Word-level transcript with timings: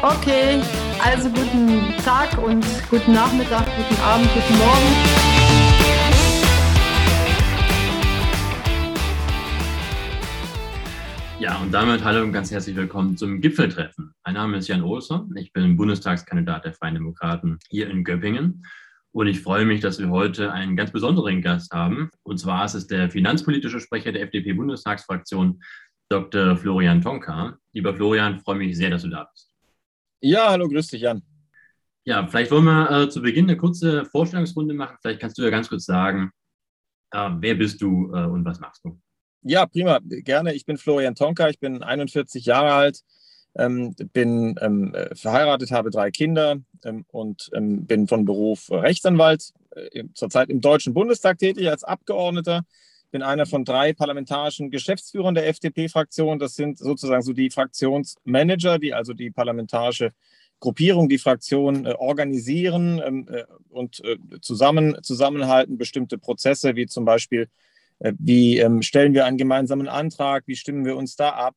Okay, 0.00 0.60
also 1.04 1.28
guten 1.30 1.92
Tag 2.04 2.38
und 2.38 2.64
guten 2.88 3.12
Nachmittag, 3.12 3.66
guten 3.76 4.00
Abend, 4.02 4.28
guten 4.32 4.58
Morgen. 4.58 5.27
Ja, 11.48 11.56
und 11.62 11.72
damit 11.72 12.04
hallo 12.04 12.24
und 12.24 12.32
ganz 12.34 12.50
herzlich 12.50 12.76
willkommen 12.76 13.16
zum 13.16 13.40
Gipfeltreffen. 13.40 14.12
Mein 14.22 14.34
Name 14.34 14.58
ist 14.58 14.68
Jan 14.68 14.82
Ohlser, 14.82 15.26
ich 15.34 15.50
bin 15.50 15.78
Bundestagskandidat 15.78 16.66
der 16.66 16.74
Freien 16.74 16.92
Demokraten 16.92 17.58
hier 17.70 17.88
in 17.88 18.04
Göppingen. 18.04 18.66
Und 19.12 19.28
ich 19.28 19.40
freue 19.40 19.64
mich, 19.64 19.80
dass 19.80 19.98
wir 19.98 20.10
heute 20.10 20.52
einen 20.52 20.76
ganz 20.76 20.92
besonderen 20.92 21.40
Gast 21.40 21.72
haben. 21.72 22.10
Und 22.22 22.36
zwar 22.36 22.66
ist 22.66 22.74
es 22.74 22.86
der 22.86 23.10
finanzpolitische 23.10 23.80
Sprecher 23.80 24.12
der 24.12 24.24
FDP-Bundestagsfraktion, 24.24 25.62
Dr. 26.10 26.54
Florian 26.54 27.00
Tonka. 27.00 27.56
Lieber 27.72 27.94
Florian, 27.94 28.40
freue 28.40 28.58
mich 28.58 28.76
sehr, 28.76 28.90
dass 28.90 29.00
du 29.00 29.08
da 29.08 29.24
bist. 29.32 29.50
Ja, 30.20 30.50
hallo, 30.50 30.68
grüß 30.68 30.88
dich, 30.88 31.00
Jan. 31.00 31.22
Ja, 32.04 32.26
vielleicht 32.26 32.50
wollen 32.50 32.64
wir 32.64 32.90
äh, 32.90 33.08
zu 33.08 33.22
Beginn 33.22 33.46
eine 33.46 33.56
kurze 33.56 34.04
Vorstellungsrunde 34.04 34.74
machen. 34.74 34.98
Vielleicht 35.00 35.22
kannst 35.22 35.38
du 35.38 35.44
ja 35.44 35.48
ganz 35.48 35.70
kurz 35.70 35.86
sagen, 35.86 36.30
äh, 37.12 37.30
wer 37.38 37.54
bist 37.54 37.80
du 37.80 38.12
äh, 38.12 38.26
und 38.26 38.44
was 38.44 38.60
machst 38.60 38.84
du? 38.84 39.00
Ja, 39.48 39.64
prima, 39.64 39.98
gerne. 40.04 40.52
Ich 40.52 40.66
bin 40.66 40.76
Florian 40.76 41.14
Tonka, 41.14 41.48
ich 41.48 41.58
bin 41.58 41.82
41 41.82 42.44
Jahre 42.44 42.72
alt, 42.74 43.00
ähm, 43.56 43.94
bin 44.12 44.56
ähm, 44.60 44.94
verheiratet, 45.14 45.70
habe 45.70 45.88
drei 45.88 46.10
Kinder 46.10 46.56
ähm, 46.84 47.06
und 47.08 47.48
ähm, 47.54 47.86
bin 47.86 48.08
von 48.08 48.26
Beruf 48.26 48.70
Rechtsanwalt, 48.70 49.54
äh, 49.74 50.04
zurzeit 50.12 50.50
im 50.50 50.60
Deutschen 50.60 50.92
Bundestag 50.92 51.38
tätig 51.38 51.66
als 51.70 51.82
Abgeordneter. 51.82 52.66
Bin 53.10 53.22
einer 53.22 53.46
von 53.46 53.64
drei 53.64 53.94
parlamentarischen 53.94 54.70
Geschäftsführern 54.70 55.34
der 55.34 55.48
FDP-Fraktion. 55.48 56.38
Das 56.38 56.54
sind 56.54 56.76
sozusagen 56.76 57.22
so 57.22 57.32
die 57.32 57.48
Fraktionsmanager, 57.48 58.78
die 58.78 58.92
also 58.92 59.14
die 59.14 59.30
parlamentarische 59.30 60.12
Gruppierung, 60.60 61.08
die 61.08 61.16
Fraktion 61.16 61.86
äh, 61.86 61.94
organisieren 61.94 63.00
ähm, 63.02 63.26
äh, 63.32 63.44
und 63.70 64.04
äh, 64.04 64.18
zusammen, 64.42 64.98
zusammenhalten, 65.02 65.78
bestimmte 65.78 66.18
Prozesse 66.18 66.76
wie 66.76 66.84
zum 66.84 67.06
Beispiel 67.06 67.48
wie 68.18 68.58
ähm, 68.58 68.82
stellen 68.82 69.14
wir 69.14 69.24
einen 69.24 69.38
gemeinsamen 69.38 69.88
Antrag? 69.88 70.44
Wie 70.46 70.56
stimmen 70.56 70.84
wir 70.84 70.96
uns 70.96 71.16
da 71.16 71.30
ab? 71.30 71.54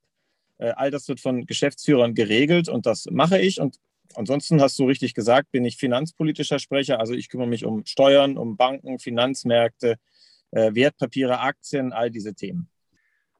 Äh, 0.58 0.72
all 0.75 0.92
das 0.92 1.08
wird 1.08 1.20
von 1.20 1.45
Geschäftsführern 1.45 2.14
geregelt 2.14 2.70
und 2.70 2.86
das 2.86 3.06
mache 3.11 3.39
ich. 3.39 3.59
Und 3.59 3.78
ansonsten 4.16 4.62
hast 4.62 4.78
du 4.80 4.86
richtig 4.86 5.14
gesagt, 5.14 5.52
bin 5.52 5.66
ich 5.66 5.78
finanzpolitischer 5.78 6.59
Sprecher. 6.59 7.00
Also 7.00 7.14
ich 7.14 7.30
kümmere 7.30 7.47
mich 7.47 7.66
um 7.66 7.86
Steuern, 7.86 8.38
um 8.38 8.58
Banken, 8.58 9.00
Finanzmärkte, 9.00 9.95
äh, 10.52 10.73
Wertpapiere, 10.73 11.39
Aktien, 11.39 11.94
all 11.94 12.12
diese 12.12 12.34
Themen. 12.34 12.67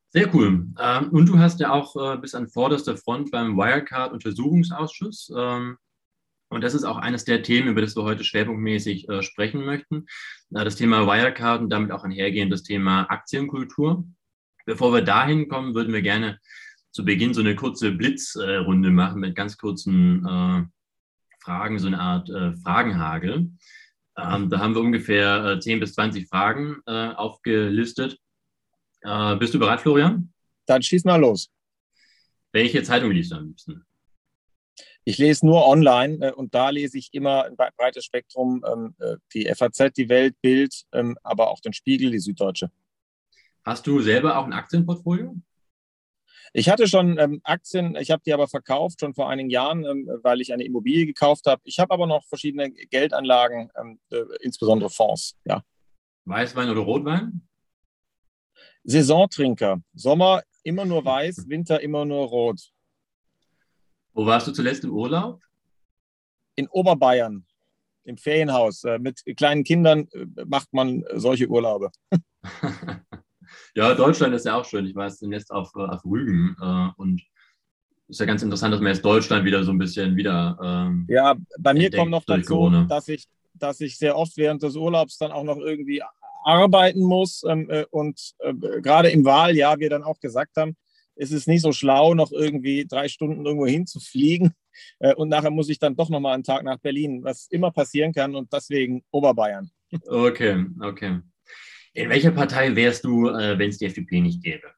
Sehr 0.10 0.34
cool. 0.36 0.68
Ähm, 0.80 1.10
und 1.12 1.28
du 1.28 1.40
hast 1.40 1.60
ja 1.62 1.72
auch 1.72 2.20
bis 2.20 2.36
an 2.36 2.50
vorderster 2.50 2.98
Front 2.98 3.32
beim 3.32 3.56
Wirecard-Untersuchungsausschuss. 3.56 5.32
Ähm, 5.36 5.78
und 6.52 6.62
das 6.66 6.74
ist 6.74 6.84
auch 6.84 6.98
eines 6.98 7.24
der 7.24 7.44
Themen, 7.44 7.70
über 7.70 7.80
das 7.80 7.96
wir 7.96 8.04
heute 8.04 8.26
schwerpunktmäßig 8.26 9.08
äh, 9.08 9.24
sprechen 9.24 9.64
möchten. 9.64 10.06
Äh, 10.54 10.66
das 10.66 10.76
Thema 10.76 11.08
Wirecard 11.08 11.62
und 11.62 11.70
damit 11.70 11.92
auch 11.92 12.04
einhergehend 12.04 12.52
das 12.52 12.64
Thema 12.64 13.10
Aktienkultur. 13.10 14.06
Bevor 14.66 14.94
wir 14.94 15.02
dahin 15.02 15.48
kommen, 15.48 15.74
würden 15.74 15.94
wir 15.94 16.02
gerne 16.02 16.40
zu 16.92 17.06
Beginn 17.06 17.34
so 17.34 17.40
eine 17.40 17.56
kurze 17.56 17.92
Blitzrunde 17.94 18.90
äh, 18.90 18.92
machen 18.92 19.22
mit 19.22 19.34
ganz 19.34 19.58
kurzen 19.58 20.26
äh, 20.26 20.66
Fragen, 21.40 21.80
so 21.80 21.88
eine 21.88 22.02
Art 22.02 22.30
äh, 22.30 22.54
Fragenhagel. 22.58 23.50
Ähm, 24.18 24.50
da 24.50 24.60
haben 24.60 24.76
wir 24.76 24.82
ungefähr 24.82 25.58
10 25.58 25.80
bis 25.80 25.94
20 25.94 26.28
Fragen 26.28 26.82
aufgelistet. 26.86 28.20
bist 29.40 29.54
du 29.54 29.58
bereit, 29.58 29.80
Florian? 29.80 30.34
Dann 30.66 30.82
schieß 30.82 31.06
mal 31.06 31.16
los. 31.16 31.50
Welche 32.52 32.84
Zeitung 32.84 33.12
liest 33.12 33.32
du 33.32 33.38
am 33.38 33.48
liebsten? 33.48 33.86
Ich 35.04 35.18
lese 35.18 35.46
nur 35.46 35.68
online 35.68 36.28
äh, 36.28 36.32
und 36.32 36.54
da 36.54 36.70
lese 36.70 36.98
ich 36.98 37.10
immer 37.14 37.46
ein 37.46 37.56
breites 37.56 38.06
Spektrum, 38.06 38.64
ähm, 38.72 38.96
äh, 39.00 39.18
die 39.34 39.52
FAZ, 39.54 39.94
die 39.94 40.10
Welt, 40.10 40.36
Bild, 40.42 40.84
ähm, 40.92 41.18
aber 41.24 41.50
auch 41.50 41.60
den 41.60 41.74
Spiegel, 41.74 42.12
die 42.12 42.20
Süddeutsche. 42.20 42.72
Hast 43.64 43.88
du 43.88 44.02
selber 44.02 44.38
auch 44.38 44.46
ein 44.46 44.54
Aktienportfolio? 44.54 45.36
Ich 46.54 46.70
hatte 46.70 46.88
schon 46.88 47.18
ähm, 47.18 47.40
Aktien, 47.44 47.96
ich 47.96 48.12
habe 48.12 48.22
die 48.26 48.34
aber 48.34 48.48
verkauft, 48.48 49.00
schon 49.00 49.14
vor 49.14 49.30
einigen 49.30 49.50
Jahren, 49.50 49.86
ähm, 49.86 50.10
weil 50.22 50.42
ich 50.42 50.52
eine 50.52 50.66
Immobilie 50.66 51.06
gekauft 51.06 51.46
habe. 51.46 51.62
Ich 51.64 51.80
habe 51.80 51.94
aber 51.94 52.08
noch 52.08 52.26
verschiedene 52.26 52.72
Geldanlagen, 52.72 53.72
ähm, 53.80 54.00
äh, 54.12 54.24
insbesondere 54.42 54.90
Fonds. 54.90 55.38
Ja. 55.46 55.64
Weißwein 56.26 56.70
oder 56.70 56.82
Rotwein? 56.82 57.48
Saisontrinker. 58.84 59.82
Sommer 59.94 60.44
immer 60.64 60.86
nur 60.86 61.06
weiß, 61.06 61.48
Winter 61.48 61.82
immer 61.82 62.06
nur 62.06 62.28
rot. 62.28 62.72
Wo 64.14 64.26
warst 64.26 64.48
du 64.48 64.52
zuletzt 64.52 64.84
im 64.84 64.92
Urlaub? 64.92 65.42
In 66.56 66.68
Oberbayern, 66.68 67.46
im 68.04 68.18
Ferienhaus. 68.18 68.84
Äh, 68.84 69.00
mit 69.00 69.24
kleinen 69.38 69.64
Kindern 69.64 70.08
äh, 70.12 70.46
macht 70.46 70.74
man 70.74 71.04
solche 71.14 71.48
Urlaube. 71.48 71.92
ja, 73.76 73.94
Deutschland 73.94 74.34
ist 74.36 74.46
ja 74.46 74.56
auch 74.56 74.66
schön. 74.66 74.86
Ich 74.86 74.96
war 74.96 75.08
jetzt 75.08 75.52
auf, 75.52 75.72
äh, 75.76 75.80
auf 75.80 76.04
Rügen 76.06 76.56
und 76.98 77.22
ist 78.08 78.20
ja 78.20 78.26
ganz 78.26 78.44
interessant, 78.44 78.74
dass 78.74 78.82
man 78.82 78.92
jetzt 78.92 79.06
Deutschland 79.06 79.46
wieder 79.46 79.64
so 79.64 79.72
ein 79.72 79.78
bisschen 79.78 80.18
wieder. 80.18 80.58
Ähm, 80.62 81.06
ja, 81.10 81.36
bei 81.58 81.74
mir 81.74 81.90
kommt 81.90 82.12
noch 82.12 82.26
dazu, 82.26 82.70
dass 82.90 83.08
ich, 83.08 83.26
dass 83.54 83.80
ich 83.80 83.98
sehr 83.98 84.18
oft 84.18 84.36
während 84.36 84.62
des 84.64 84.76
Urlaubs 84.76 85.18
dann 85.18 85.32
auch 85.32 85.46
noch 85.46 85.58
irgendwie 85.58 86.04
arbeiten 86.44 87.02
muss 87.02 87.44
ähm, 87.48 87.70
äh, 87.70 87.86
und 87.92 88.34
äh, 88.40 88.54
gerade 88.54 89.10
im 89.10 89.24
Wahljahr 89.26 89.80
wir 89.80 89.90
dann 89.90 90.04
auch 90.04 90.20
gesagt 90.20 90.58
haben, 90.58 90.76
es 91.22 91.32
ist 91.32 91.48
nicht 91.48 91.62
so 91.62 91.72
schlau, 91.72 92.16
noch 92.16 92.32
irgendwie 92.32 92.86
drei 92.88 93.08
Stunden 93.08 93.46
irgendwo 93.46 93.68
hinzufliegen. 93.68 94.54
Äh, 95.00 95.14
und 95.14 95.30
nachher 95.30 95.52
muss 95.52 95.70
ich 95.70 95.78
dann 95.78 95.96
doch 95.96 96.10
nochmal 96.10 96.34
einen 96.34 96.44
Tag 96.44 96.64
nach 96.64 96.80
Berlin, 96.80 97.24
was 97.24 97.48
immer 97.52 97.72
passieren 97.72 98.12
kann 98.12 98.36
und 98.36 98.52
deswegen 98.52 99.04
Oberbayern. 99.12 99.70
Okay, 100.08 100.66
okay. 100.82 101.20
In 101.94 102.10
welcher 102.10 102.32
Partei 102.32 102.76
wärst 102.76 103.04
du, 103.04 103.28
äh, 103.28 103.60
wenn 103.60 103.70
es 103.70 103.78
die 103.78 103.86
FDP 103.86 104.22
nicht 104.22 104.42
gäbe? 104.42 104.72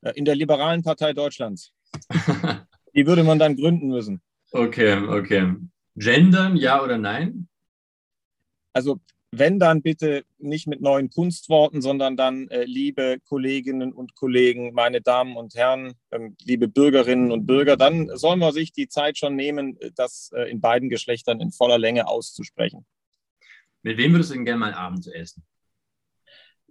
Äh, 0.00 0.12
in 0.14 0.24
der 0.24 0.34
Liberalen 0.34 0.82
Partei 0.82 1.12
Deutschlands. 1.12 1.74
die 2.94 3.06
würde 3.06 3.22
man 3.22 3.38
dann 3.38 3.56
gründen 3.56 3.88
müssen. 3.88 4.22
Okay, 4.52 4.94
okay. 4.94 5.54
Gendern, 5.96 6.56
ja 6.56 6.82
oder 6.82 6.96
nein? 6.96 7.48
Also 8.72 9.00
wenn 9.34 9.58
dann 9.58 9.80
bitte 9.80 10.24
nicht 10.38 10.66
mit 10.66 10.82
neuen 10.82 11.08
Kunstworten, 11.08 11.80
sondern 11.80 12.18
dann, 12.18 12.48
äh, 12.48 12.64
liebe 12.64 13.18
Kolleginnen 13.24 13.92
und 13.92 14.14
Kollegen, 14.14 14.74
meine 14.74 15.00
Damen 15.00 15.36
und 15.36 15.54
Herren, 15.54 15.94
ähm, 16.10 16.36
liebe 16.44 16.68
Bürgerinnen 16.68 17.32
und 17.32 17.46
Bürger, 17.46 17.78
dann 17.78 18.14
soll 18.14 18.36
man 18.36 18.52
sich 18.52 18.72
die 18.72 18.88
Zeit 18.88 19.16
schon 19.16 19.34
nehmen, 19.34 19.80
äh, 19.80 19.90
das 19.94 20.30
äh, 20.34 20.50
in 20.50 20.60
beiden 20.60 20.90
Geschlechtern 20.90 21.40
in 21.40 21.50
voller 21.50 21.78
Länge 21.78 22.08
auszusprechen. 22.08 22.84
Mit 23.82 23.96
wem 23.96 24.12
würdest 24.12 24.30
du 24.30 24.34
denn 24.34 24.44
gerne 24.44 24.60
mal 24.60 24.74
Abend 24.74 25.06
essen? 25.06 25.42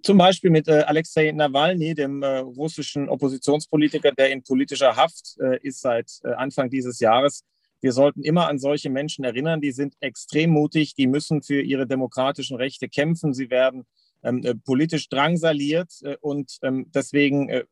Zum 0.03 0.19
Beispiel 0.19 0.51
mit 0.51 0.67
äh, 0.67 0.83
Alexei 0.85 1.31
Nawalny, 1.31 1.95
dem 1.95 2.21
äh, 2.21 2.37
russischen 2.37 3.09
Oppositionspolitiker, 3.09 4.11
der 4.11 4.31
in 4.31 4.43
politischer 4.43 4.95
Haft 4.95 5.35
äh, 5.39 5.59
ist 5.61 5.81
seit 5.81 6.11
Anfang 6.23 6.69
dieses 6.69 6.99
Jahres 6.99 7.43
wir 7.81 7.91
sollten 7.91 8.23
immer 8.23 8.47
an 8.47 8.59
solche 8.59 8.89
Menschen 8.89 9.25
erinnern, 9.25 9.61
die 9.61 9.71
sind 9.71 9.95
extrem 9.99 10.51
mutig, 10.51 10.95
die 10.95 11.07
müssen 11.07 11.41
für 11.41 11.61
ihre 11.61 11.87
demokratischen 11.87 12.57
Rechte 12.57 12.87
kämpfen, 12.87 13.33
sie 13.33 13.49
werden 13.49 13.85
ähm, 14.23 14.43
äh, 14.43 14.55
politisch 14.55 15.09
drangsaliert 15.09 15.91
äh, 16.03 16.15
und 16.21 16.57
ähm, 16.61 16.91
deswegen 16.93 17.49
äh, 17.49 17.65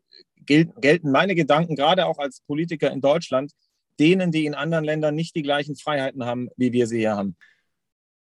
gel 0.45 0.65
gelten 0.81 1.11
meine 1.11 1.35
Gedanken 1.35 1.75
gerade 1.75 2.05
auch 2.05 2.17
als 2.17 2.41
Politiker 2.41 2.91
in 2.91 3.01
Deutschland 3.01 3.53
denen, 3.99 4.31
die 4.31 4.45
in 4.45 4.55
anderen 4.55 4.85
Ländern 4.85 5.13
nicht 5.13 5.35
die 5.35 5.41
gleichen 5.41 5.75
Freiheiten 5.75 6.25
haben, 6.25 6.50
wie 6.55 6.71
wir 6.71 6.88
sie 6.88 7.00
hier 7.00 7.15
haben. 7.15 7.35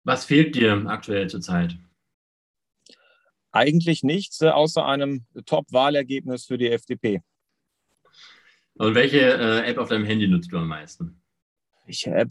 Was 0.03 0.25
fehlt 0.25 0.55
dir 0.55 0.85
aktuell 0.87 1.29
zurzeit? 1.29 1.77
Eigentlich 3.51 4.03
nichts, 4.03 4.41
äh, 4.41 4.49
außer 4.49 4.85
einem 4.85 5.25
Top-Wahlergebnis 5.45 6.45
für 6.45 6.57
die 6.57 6.69
FDP. 6.69 7.21
Und 8.75 8.95
welche 8.95 9.19
äh, 9.19 9.69
App 9.69 9.77
auf 9.77 9.89
deinem 9.89 10.05
Handy 10.05 10.27
nutzt 10.27 10.51
du 10.51 10.57
am 10.57 10.67
meisten? 10.67 11.18
Ich 11.89 12.07
habe 12.07 12.29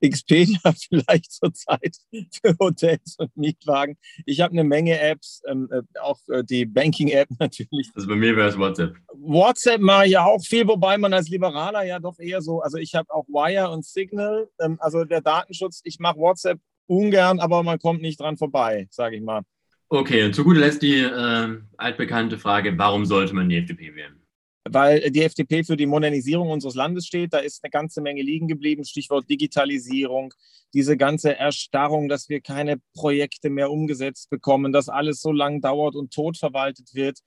Expedia 0.00 0.58
vielleicht 0.88 1.32
zurzeit 1.32 1.96
für 2.10 2.56
Hotels 2.58 3.16
und 3.18 3.36
Mietwagen. 3.36 3.96
Ich 4.24 4.40
habe 4.40 4.52
eine 4.52 4.64
Menge 4.64 4.98
Apps, 4.98 5.42
ähm, 5.46 5.68
äh, 5.70 5.82
auch 6.00 6.20
äh, 6.28 6.44
die 6.44 6.64
Banking-App 6.64 7.28
natürlich. 7.38 7.90
Also 7.94 8.08
bei 8.08 8.16
mir 8.16 8.36
wäre 8.36 8.48
es 8.48 8.58
WhatsApp. 8.58 8.96
WhatsApp 9.12 9.80
mache 9.80 10.06
ich 10.06 10.12
ja 10.12 10.24
auch 10.24 10.42
viel, 10.44 10.66
wobei 10.66 10.96
man 10.98 11.12
als 11.12 11.28
Liberaler 11.28 11.84
ja 11.84 11.98
doch 11.98 12.18
eher 12.18 12.40
so, 12.40 12.60
also 12.60 12.78
ich 12.78 12.94
habe 12.94 13.12
auch 13.12 13.26
Wire 13.28 13.70
und 13.70 13.84
Signal, 13.84 14.48
ähm, 14.60 14.76
also 14.80 15.04
der 15.04 15.20
Datenschutz, 15.20 15.80
ich 15.84 15.98
mache 15.98 16.18
WhatsApp 16.18 16.60
ungern, 16.86 17.40
aber 17.40 17.62
man 17.62 17.78
kommt 17.78 18.02
nicht 18.02 18.20
dran 18.20 18.36
vorbei, 18.36 18.86
sage 18.90 19.16
ich 19.16 19.22
mal. 19.22 19.42
Okay, 19.88 20.24
und 20.24 20.34
zu 20.34 20.44
guter 20.44 20.60
Letzt 20.60 20.82
die 20.82 20.98
äh, 20.98 21.58
altbekannte 21.76 22.38
Frage, 22.38 22.76
warum 22.76 23.04
sollte 23.06 23.34
man 23.34 23.48
die 23.48 23.58
FDP 23.58 23.94
wählen? 23.94 24.23
Weil 24.68 25.10
die 25.10 25.22
FDP 25.22 25.64
für 25.64 25.76
die 25.76 25.86
Modernisierung 25.86 26.50
unseres 26.50 26.74
Landes 26.74 27.06
steht. 27.06 27.32
Da 27.32 27.38
ist 27.38 27.62
eine 27.62 27.70
ganze 27.70 28.00
Menge 28.00 28.22
liegen 28.22 28.48
geblieben. 28.48 28.84
Stichwort 28.84 29.28
Digitalisierung, 29.28 30.32
diese 30.72 30.96
ganze 30.96 31.36
Erstarrung, 31.36 32.08
dass 32.08 32.28
wir 32.28 32.40
keine 32.40 32.80
Projekte 32.94 33.50
mehr 33.50 33.70
umgesetzt 33.70 34.30
bekommen, 34.30 34.72
dass 34.72 34.88
alles 34.88 35.20
so 35.20 35.32
lang 35.32 35.60
dauert 35.60 35.94
und 35.94 36.12
tot 36.12 36.38
verwaltet 36.38 36.94
wird. 36.94 37.18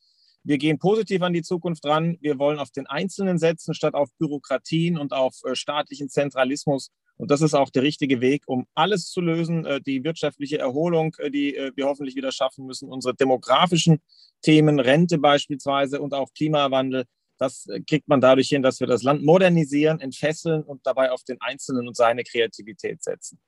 Wir 0.44 0.58
gehen 0.58 0.80
positiv 0.80 1.22
an 1.22 1.34
die 1.34 1.42
Zukunft 1.42 1.86
ran. 1.86 2.18
Wir 2.22 2.40
wollen 2.40 2.60
auf 2.60 2.72
den 2.72 2.88
Einzelnen 2.88 3.38
setzen, 3.38 3.74
statt 3.74 3.94
auf 3.94 4.10
Bürokratien 4.18 4.98
und 4.98 5.12
auf 5.12 5.36
äh, 5.44 5.56
staatlichen 5.56 6.10
Zentralismus. 6.10 6.90
Und 7.18 7.32
das 7.32 7.42
ist 7.42 7.54
auch 7.54 7.70
der 7.70 7.84
richtige 7.84 8.22
Weg, 8.22 8.44
um 8.48 8.66
alles 8.74 9.10
zu 9.10 9.20
lösen. 9.20 9.66
Äh, 9.66 9.82
die 9.82 10.04
wirtschaftliche 10.06 10.58
Erholung, 10.58 11.14
äh, 11.18 11.30
die 11.30 11.60
wir 11.76 11.86
hoffentlich 11.86 12.16
wieder 12.16 12.32
schaffen 12.32 12.66
müssen, 12.66 12.90
unsere 12.90 13.14
demografischen 13.14 14.00
Themen, 14.42 14.80
Rente 14.80 15.18
beispielsweise 15.18 16.00
und 16.02 16.14
auch 16.14 16.32
Klimawandel. 16.34 17.06
Das 17.38 17.68
kriegt 17.88 18.08
man 18.08 18.22
dadurch 18.22 18.50
hin, 18.50 18.62
dass 18.62 18.80
wir 18.80 18.88
das 18.88 19.04
Land 19.04 19.24
modernisieren, 19.24 20.00
entfesseln 20.00 20.64
und 20.64 20.86
dabei 20.86 21.12
auf 21.12 21.24
den 21.24 21.40
Einzelnen 21.42 21.88
und 21.88 21.96
seine 21.96 22.24
Kreativität 22.24 23.04
setzen. 23.04 23.40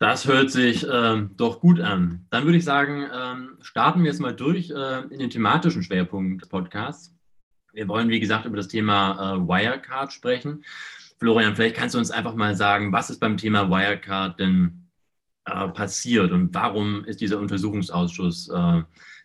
Das 0.00 0.26
hört 0.26 0.50
sich 0.50 0.86
ähm, 0.90 1.30
doch 1.36 1.60
gut 1.60 1.80
an. 1.80 2.26
Dann 2.30 2.44
würde 2.44 2.58
ich 2.58 2.64
sagen, 2.64 3.06
ähm, 3.12 3.56
starten 3.60 4.02
wir 4.02 4.10
jetzt 4.10 4.20
mal 4.20 4.34
durch 4.34 4.70
äh, 4.70 5.00
in 5.10 5.18
den 5.18 5.30
thematischen 5.30 5.82
Schwerpunkt 5.82 6.42
des 6.42 6.48
Podcasts. 6.48 7.14
Wir 7.72 7.88
wollen, 7.88 8.08
wie 8.08 8.20
gesagt, 8.20 8.44
über 8.44 8.56
das 8.56 8.68
Thema 8.68 9.36
äh, 9.36 9.48
Wirecard 9.48 10.12
sprechen. 10.12 10.64
Florian, 11.18 11.56
vielleicht 11.56 11.76
kannst 11.76 11.94
du 11.94 11.98
uns 11.98 12.10
einfach 12.10 12.34
mal 12.34 12.54
sagen, 12.54 12.92
was 12.92 13.08
ist 13.08 13.20
beim 13.20 13.36
Thema 13.36 13.70
Wirecard 13.70 14.38
denn 14.38 14.90
äh, 15.46 15.68
passiert 15.68 16.32
und 16.32 16.52
warum 16.54 17.04
ist 17.04 17.20
dieser 17.20 17.38
Untersuchungsausschuss 17.38 18.48
äh, 18.48 18.82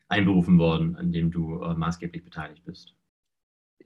einberufen 0.08 0.60
worden, 0.60 0.96
an 0.96 1.12
dem 1.12 1.32
du 1.32 1.62
äh, 1.62 1.74
maßgeblich 1.74 2.24
beteiligt 2.24 2.64
bist? 2.66 2.96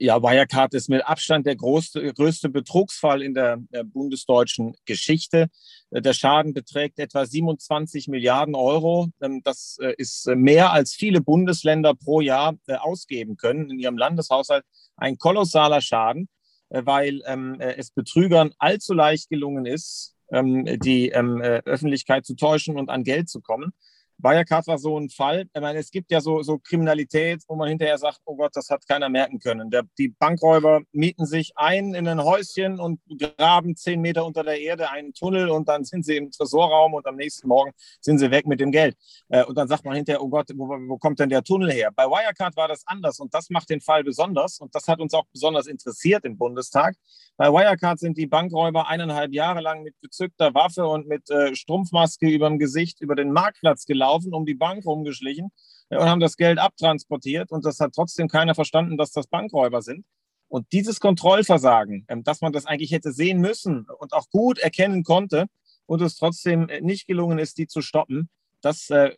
Ja, 0.00 0.20
Wirecard 0.20 0.74
ist 0.74 0.88
mit 0.88 1.06
Abstand 1.06 1.46
der 1.46 1.54
größte, 1.54 2.12
größte 2.12 2.48
Betrugsfall 2.48 3.22
in 3.22 3.32
der, 3.32 3.58
der, 3.70 3.84
bundesdeutschen 3.84 4.74
Geschichte. 4.86 5.48
Äh, 5.90 6.02
der 6.02 6.14
Schaden 6.14 6.52
beträgt 6.52 6.98
etwa 6.98 7.24
27 7.24 8.08
Milliarden 8.08 8.56
Euro. 8.56 9.08
Ähm, 9.20 9.42
das 9.44 9.78
äh, 9.80 9.94
ist 9.96 10.26
mehr 10.26 10.72
als 10.72 10.94
viele 10.94 11.20
Bundesländer 11.20 11.94
pro 11.94 12.20
Jahr 12.20 12.56
äh, 12.66 12.74
ausgeben 12.74 13.36
können 13.36 13.70
in 13.70 13.78
ihrem 13.78 13.96
Landeshaushalt. 13.96 14.64
Ein 14.96 15.16
kolossaler 15.16 15.80
Schaden, 15.80 16.28
weil 16.70 17.22
ähm, 17.26 17.60
es 17.60 17.90
Betrügern 17.92 18.52
allzu 18.58 18.94
leicht 18.94 19.28
gelungen 19.28 19.64
ist, 19.64 20.16
ähm, 20.30 20.64
die 20.80 21.12
Öffentlichkeit 21.12 22.24
zu 22.26 22.34
täuschen 22.34 22.78
und 22.78 22.90
an 22.90 23.04
Geld 23.04 23.28
zu 23.28 23.40
kommen. 23.40 23.72
Wirecard 24.18 24.66
war 24.66 24.78
so 24.78 24.98
ein 24.98 25.10
Fall. 25.10 25.44
Ich 25.52 25.60
meine, 25.60 25.78
es 25.78 25.90
gibt 25.90 26.10
ja 26.10 26.20
so, 26.20 26.42
so 26.42 26.58
Kriminalität, 26.58 27.42
wo 27.46 27.56
man 27.56 27.68
hinterher 27.68 27.98
sagt, 27.98 28.20
oh 28.24 28.36
Gott, 28.36 28.52
das 28.54 28.70
hat 28.70 28.86
keiner 28.86 29.08
merken 29.08 29.38
können. 29.38 29.70
Der, 29.70 29.82
die 29.98 30.08
Bankräuber 30.08 30.82
mieten 30.92 31.26
sich 31.26 31.52
ein 31.56 31.94
in 31.94 32.08
ein 32.08 32.22
Häuschen 32.24 32.80
und 32.80 33.00
graben 33.18 33.76
zehn 33.76 34.00
Meter 34.00 34.24
unter 34.24 34.42
der 34.42 34.60
Erde 34.60 34.90
einen 34.90 35.12
Tunnel 35.12 35.50
und 35.50 35.68
dann 35.68 35.84
sind 35.84 36.04
sie 36.04 36.16
im 36.16 36.30
Tresorraum 36.30 36.94
und 36.94 37.06
am 37.06 37.16
nächsten 37.16 37.48
Morgen 37.48 37.72
sind 38.00 38.18
sie 38.18 38.30
weg 38.30 38.46
mit 38.46 38.60
dem 38.60 38.72
Geld. 38.72 38.96
Äh, 39.28 39.44
und 39.44 39.58
dann 39.58 39.68
sagt 39.68 39.84
man 39.84 39.94
hinterher, 39.94 40.22
oh 40.22 40.28
Gott, 40.28 40.48
wo, 40.54 40.68
wo 40.68 40.96
kommt 40.96 41.18
denn 41.18 41.28
der 41.28 41.42
Tunnel 41.42 41.70
her? 41.70 41.90
Bei 41.94 42.06
Wirecard 42.06 42.56
war 42.56 42.68
das 42.68 42.82
anders 42.86 43.20
und 43.20 43.34
das 43.34 43.50
macht 43.50 43.68
den 43.68 43.80
Fall 43.80 44.04
besonders 44.04 44.58
und 44.58 44.74
das 44.74 44.88
hat 44.88 45.00
uns 45.00 45.12
auch 45.12 45.26
besonders 45.32 45.66
interessiert 45.66 46.24
im 46.24 46.38
Bundestag. 46.38 46.96
Bei 47.36 47.48
Wirecard 47.52 47.98
sind 47.98 48.16
die 48.16 48.26
Bankräuber 48.26 48.88
eineinhalb 48.88 49.32
Jahre 49.32 49.60
lang 49.60 49.82
mit 49.82 50.00
gezückter 50.00 50.54
Waffe 50.54 50.86
und 50.86 51.06
mit 51.06 51.28
äh, 51.30 51.54
Strumpfmaske 51.54 52.28
über 52.28 52.48
dem 52.48 52.58
Gesicht 52.58 53.00
über 53.00 53.14
den 53.14 53.32
Marktplatz 53.32 53.84
gelaufen 53.84 54.13
gelaufen, 54.14 54.34
um 54.34 54.46
die 54.46 54.54
Bank 54.54 54.84
rumgeschlichen 54.84 55.50
und 55.90 56.00
haben 56.00 56.20
das 56.20 56.36
Geld 56.36 56.58
abtransportiert. 56.58 57.50
Und 57.50 57.64
das 57.64 57.80
hat 57.80 57.92
trotzdem 57.94 58.28
keiner 58.28 58.54
verstanden, 58.54 58.96
dass 58.96 59.12
das 59.12 59.26
Bankräuber 59.26 59.82
sind. 59.82 60.04
Und 60.48 60.66
dieses 60.72 61.00
Kontrollversagen, 61.00 62.04
ähm, 62.08 62.22
dass 62.22 62.40
man 62.40 62.52
das 62.52 62.66
eigentlich 62.66 62.92
hätte 62.92 63.12
sehen 63.12 63.40
müssen 63.40 63.86
und 63.98 64.12
auch 64.12 64.30
gut 64.30 64.58
erkennen 64.58 65.02
konnte 65.02 65.46
und 65.86 66.00
es 66.00 66.16
trotzdem 66.16 66.68
äh, 66.68 66.80
nicht 66.80 67.06
gelungen 67.06 67.38
ist, 67.38 67.58
die 67.58 67.66
zu 67.66 67.80
stoppen, 67.80 68.28
das 68.60 68.88
äh, 68.90 69.16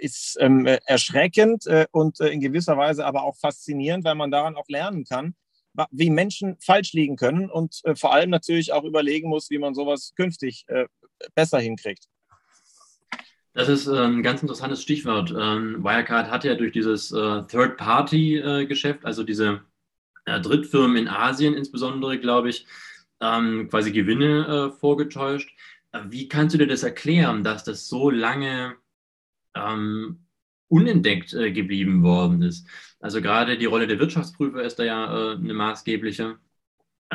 ist 0.00 0.36
ähm, 0.40 0.66
erschreckend 0.86 1.66
äh, 1.66 1.86
und 1.92 2.20
in 2.20 2.40
gewisser 2.40 2.76
Weise 2.76 3.04
aber 3.04 3.22
auch 3.22 3.36
faszinierend, 3.36 4.04
weil 4.04 4.14
man 4.14 4.30
daran 4.30 4.56
auch 4.56 4.68
lernen 4.68 5.04
kann, 5.04 5.34
wie 5.90 6.10
Menschen 6.10 6.56
falsch 6.60 6.92
liegen 6.92 7.16
können 7.16 7.48
und 7.48 7.82
vor 7.94 8.12
allem 8.12 8.28
natürlich 8.28 8.72
auch 8.72 8.84
überlegen 8.84 9.30
muss, 9.30 9.48
wie 9.48 9.56
man 9.56 9.74
sowas 9.74 10.12
künftig 10.16 10.66
besser 11.34 11.60
hinkriegt. 11.60 12.08
Das 13.54 13.68
ist 13.68 13.86
äh, 13.86 14.04
ein 14.04 14.22
ganz 14.22 14.40
interessantes 14.40 14.82
Stichwort. 14.82 15.30
Ähm, 15.30 15.84
Wirecard 15.84 16.30
hat 16.30 16.44
ja 16.44 16.54
durch 16.54 16.72
dieses 16.72 17.12
äh, 17.12 17.42
Third-Party-Geschäft, 17.46 19.04
also 19.04 19.24
diese 19.24 19.60
äh, 20.24 20.40
Drittfirmen 20.40 20.96
in 20.96 21.08
Asien 21.08 21.54
insbesondere, 21.54 22.18
glaube 22.18 22.48
ich, 22.48 22.66
ähm, 23.20 23.68
quasi 23.68 23.92
Gewinne 23.92 24.72
vorgetäuscht. 24.80 25.54
Wie 26.08 26.26
kannst 26.26 26.54
du 26.54 26.58
dir 26.58 26.66
das 26.66 26.82
erklären, 26.82 27.44
dass 27.44 27.64
das 27.64 27.86
so 27.86 28.10
lange 28.10 28.76
ähm, 29.54 30.24
unentdeckt 30.68 31.30
geblieben 31.30 32.02
worden 32.02 32.42
ist? 32.42 32.66
Also 32.98 33.20
gerade 33.20 33.58
die 33.58 33.66
Rolle 33.66 33.86
der 33.86 33.98
Wirtschaftsprüfer 33.98 34.62
ist 34.62 34.78
da 34.78 34.84
ja 34.84 35.34
eine 35.34 35.54
maßgebliche. 35.54 36.38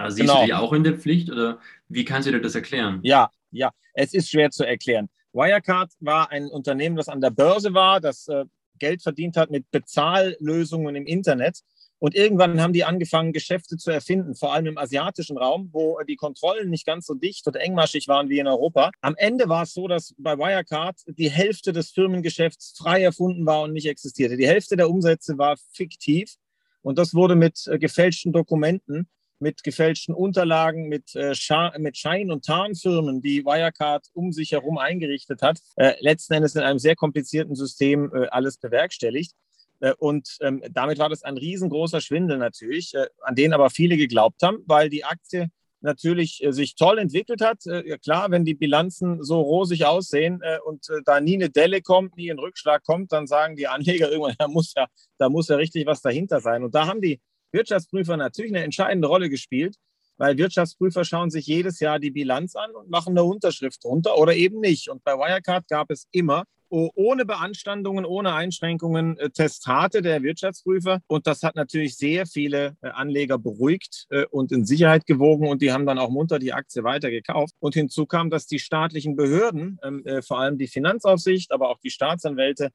siehst 0.08 0.20
genau. 0.20 0.42
du 0.42 0.46
die 0.46 0.54
auch 0.54 0.72
in 0.72 0.84
der 0.84 0.98
Pflicht 0.98 1.30
oder 1.30 1.60
wie 1.90 2.06
kannst 2.06 2.28
du 2.28 2.32
dir 2.32 2.40
das 2.40 2.56
erklären? 2.56 3.00
Ja, 3.04 3.30
ja, 3.52 3.72
es 3.94 4.14
ist 4.14 4.30
schwer 4.30 4.52
zu 4.52 4.64
erklären. 4.64 5.10
Wirecard 5.34 5.92
war 6.00 6.32
ein 6.32 6.48
Unternehmen, 6.48 6.96
das 6.96 7.10
an 7.10 7.22
der 7.22 7.32
Börse 7.32 7.74
war, 7.74 8.02
das 8.02 8.28
äh, 8.28 8.46
Geld 8.80 9.02
verdient 9.02 9.38
hat 9.38 9.50
mit 9.50 9.70
Bezahllösungen 9.72 10.96
im 10.96 11.06
Internet. 11.06 11.62
Und 12.00 12.14
irgendwann 12.14 12.62
haben 12.62 12.74
die 12.74 12.84
angefangen, 12.84 13.34
Geschäfte 13.34 13.76
zu 13.78 13.90
erfinden, 13.90 14.36
vor 14.36 14.54
allem 14.54 14.68
im 14.68 14.78
asiatischen 14.78 15.38
Raum, 15.38 15.70
wo 15.72 16.00
die 16.08 16.16
Kontrollen 16.16 16.70
nicht 16.70 16.86
ganz 16.86 17.08
so 17.08 17.16
dicht 17.16 17.48
oder 17.48 17.60
engmaschig 17.60 18.08
waren 18.08 18.30
wie 18.30 18.38
in 18.38 18.48
Europa. 18.48 18.92
Am 19.02 19.16
Ende 19.18 19.50
war 19.50 19.64
es 19.64 19.74
so, 19.74 19.88
dass 19.88 20.14
bei 20.20 20.38
Wirecard 20.38 20.96
die 21.08 21.32
Hälfte 21.32 21.74
des 21.74 21.90
Firmengeschäfts 21.90 22.76
frei 22.78 23.02
erfunden 23.02 23.48
war 23.48 23.64
und 23.64 23.74
nicht 23.74 23.88
existierte. 23.88 24.38
Die 24.38 24.48
Hälfte 24.48 24.78
der 24.78 24.92
Umsätze 24.92 25.40
war 25.40 25.56
fiktiv. 25.74 26.36
Und 26.84 27.00
das 27.00 27.16
wurde 27.16 27.36
mit 27.36 27.66
äh, 27.68 27.80
gefälschten 27.80 28.32
Dokumenten 28.32 29.10
mit 29.40 29.64
gefälschten 29.64 30.14
Unterlagen, 30.14 30.88
mit, 30.88 31.16
äh, 31.16 31.34
mit 31.78 31.98
Schein- 31.98 32.32
und 32.32 32.46
Tarnfirmen, 32.46 33.22
die 33.22 33.46
Wirecard 33.46 34.08
um 34.14 34.32
sich 34.32 34.52
herum 34.52 34.78
eingerichtet 34.78 35.42
hat, 35.42 35.60
äh, 35.76 35.94
letzten 36.00 36.34
Endes 36.34 36.56
in 36.56 36.64
einem 36.64 36.80
sehr 36.80 36.96
komplizierten 36.96 37.56
System 37.56 38.12
äh, 38.14 38.28
alles 38.28 38.58
bewerkstelligt. 38.58 39.34
Äh, 39.80 39.94
und 39.98 40.38
ähm, 40.42 40.62
damit 40.72 41.00
war 41.00 41.10
das 41.10 41.24
ein 41.24 41.38
riesengroßer 41.38 42.02
Schwindel 42.02 42.38
natürlich, 42.38 42.94
äh, 42.94 43.08
an 43.22 43.36
den 43.36 43.54
aber 43.54 43.70
viele 43.70 43.98
geglaubt 43.98 44.42
haben, 44.42 44.60
weil 44.66 44.90
die 44.90 45.04
Aktie 45.04 45.50
natürlich 45.82 46.44
äh, 46.44 46.52
sich 46.52 46.76
toll 46.76 46.98
entwickelt 46.98 47.42
hat. 47.42 47.64
ja 47.66 47.98
klar, 47.98 48.32
wenn 48.32 48.46
die 48.46 48.56
Bilanzen 48.56 49.24
so 49.24 49.40
rosig 49.42 49.86
aussehen 49.86 50.42
und 50.66 50.88
da 51.06 51.22
nie 51.22 51.36
eine 51.36 51.50
Delle 51.50 51.82
kommt, 51.82 52.18
nie 52.18 52.32
ein 52.32 52.40
Rückschlag 52.40 52.84
kommt, 52.84 53.12
dann 53.12 53.28
sagen 53.28 53.56
die 53.56 53.68
Anleger 53.68 54.10
irgendwann, 54.12 54.36
da 54.40 54.48
muss 54.48 54.74
ja, 54.76 54.88
da 55.20 55.30
muss 55.30 55.50
ja 55.50 55.56
richtig 55.56 55.86
was 55.86 56.02
dahinter 56.02 56.42
sein. 56.42 56.64
Und 56.64 56.74
da 56.74 56.88
haben 56.88 57.02
die 57.02 57.20
Wirtschaftsprüfer 57.52 58.18
natürlich 58.18 58.52
eine 58.52 58.64
entscheidende 58.64 59.08
Rolle 59.08 59.30
gespielt, 59.30 59.76
weil 60.18 60.38
Wirtschaftsprüfer 60.38 61.06
schauen 61.06 61.30
sich 61.30 61.46
jedes 61.48 61.80
Jahr 61.80 62.00
die 62.00 62.12
Bilanz 62.12 62.56
an 62.56 62.72
und 62.72 62.90
machen 62.90 63.12
eine 63.12 63.24
Unterschrift 63.24 63.84
drunter 63.84 64.18
oder 64.18 64.36
eben 64.36 64.60
nicht. 64.60 64.90
Und 64.90 65.04
bei 65.04 65.14
Wirecard 65.14 65.68
gab 65.68 65.92
es 65.92 66.08
immer 66.12 66.44
ohne 66.70 67.26
Beanstandungen, 67.26 68.06
ohne 68.06 68.34
Einschränkungen 68.34 69.18
äh, 69.18 69.30
Testate 69.30 70.02
der 70.02 70.22
Wirtschaftsprüfer. 70.24 71.00
Und 71.08 71.28
das 71.28 71.44
hat 71.44 71.56
natürlich 71.56 71.96
sehr 71.98 72.26
viele 72.26 72.76
äh, 72.82 72.90
Anleger 72.90 73.38
beruhigt 73.38 74.06
äh, 74.10 74.26
und 74.32 74.52
in 74.52 74.66
Sicherheit 74.66 75.06
gewogen. 75.06 75.48
Und 75.48 75.62
die 75.62 75.72
haben 75.72 75.86
dann 75.86 75.98
auch 75.98 76.10
munter 76.10 76.40
die 76.40 76.54
Aktie 76.54 76.84
weitergekauft. 76.84 77.54
Und 77.60 77.74
hinzu 77.74 78.06
kam, 78.06 78.30
dass 78.30 78.48
die 78.48 78.60
staatlichen 78.60 79.16
Behörden, 79.16 79.80
ähm, 79.84 80.04
vor 80.22 80.40
allem 80.40 80.58
die 80.58 80.68
Finanzaufsicht, 80.68 81.52
aber 81.52 81.70
auch 81.70 81.80
die 81.80 81.90
Staatsanwälte, 81.90 82.70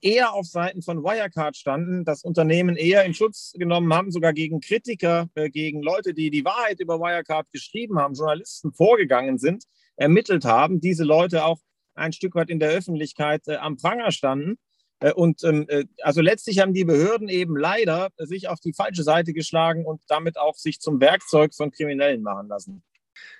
eher 0.00 0.32
auf 0.32 0.46
Seiten 0.46 0.82
von 0.82 1.04
Wirecard 1.04 1.56
standen, 1.56 2.04
das 2.04 2.24
Unternehmen 2.24 2.76
eher 2.76 3.04
in 3.04 3.14
Schutz 3.14 3.52
genommen 3.56 3.92
haben, 3.94 4.10
sogar 4.10 4.32
gegen 4.32 4.60
Kritiker, 4.60 5.28
äh, 5.34 5.50
gegen 5.50 5.82
Leute, 5.82 6.14
die 6.14 6.30
die 6.30 6.44
Wahrheit 6.44 6.80
über 6.80 6.98
Wirecard 6.98 7.50
geschrieben 7.52 7.98
haben, 7.98 8.14
Journalisten 8.14 8.72
vorgegangen 8.72 9.38
sind, 9.38 9.64
ermittelt 9.96 10.44
haben, 10.44 10.80
diese 10.80 11.04
Leute 11.04 11.44
auch 11.44 11.60
ein 11.94 12.12
Stück 12.12 12.34
weit 12.34 12.50
in 12.50 12.58
der 12.58 12.70
Öffentlichkeit 12.70 13.46
äh, 13.48 13.56
am 13.56 13.76
Pranger 13.76 14.10
standen. 14.10 14.58
Äh, 15.00 15.12
und 15.12 15.44
ähm, 15.44 15.66
äh, 15.68 15.84
also 16.02 16.20
letztlich 16.20 16.58
haben 16.60 16.74
die 16.74 16.84
Behörden 16.84 17.28
eben 17.28 17.56
leider 17.56 18.10
sich 18.18 18.48
auf 18.48 18.60
die 18.60 18.72
falsche 18.72 19.02
Seite 19.02 19.32
geschlagen 19.32 19.84
und 19.84 20.02
damit 20.08 20.38
auch 20.38 20.56
sich 20.56 20.80
zum 20.80 21.00
Werkzeug 21.00 21.54
von 21.54 21.70
Kriminellen 21.70 22.22
machen 22.22 22.48
lassen. 22.48 22.82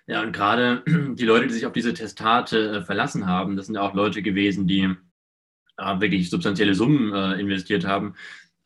Ja, 0.07 0.23
und 0.23 0.33
gerade 0.33 0.83
die 1.15 1.25
Leute, 1.25 1.47
die 1.47 1.55
sich 1.55 1.67
auf 1.67 1.73
diese 1.73 1.95
Testate 1.95 2.77
äh, 2.77 2.83
verlassen 2.83 3.27
haben, 3.27 3.57
das 3.57 3.67
sind 3.67 3.77
ja 3.77 3.83
auch 3.83 3.95
Leute 3.95 4.23
gewesen, 4.23 4.67
die 4.67 4.83
äh, 4.83 4.97
wirklich 5.77 6.31
substanzielle 6.31 6.75
Summen 6.75 7.13
äh, 7.13 7.41
investiert 7.41 7.87
haben, 7.87 8.15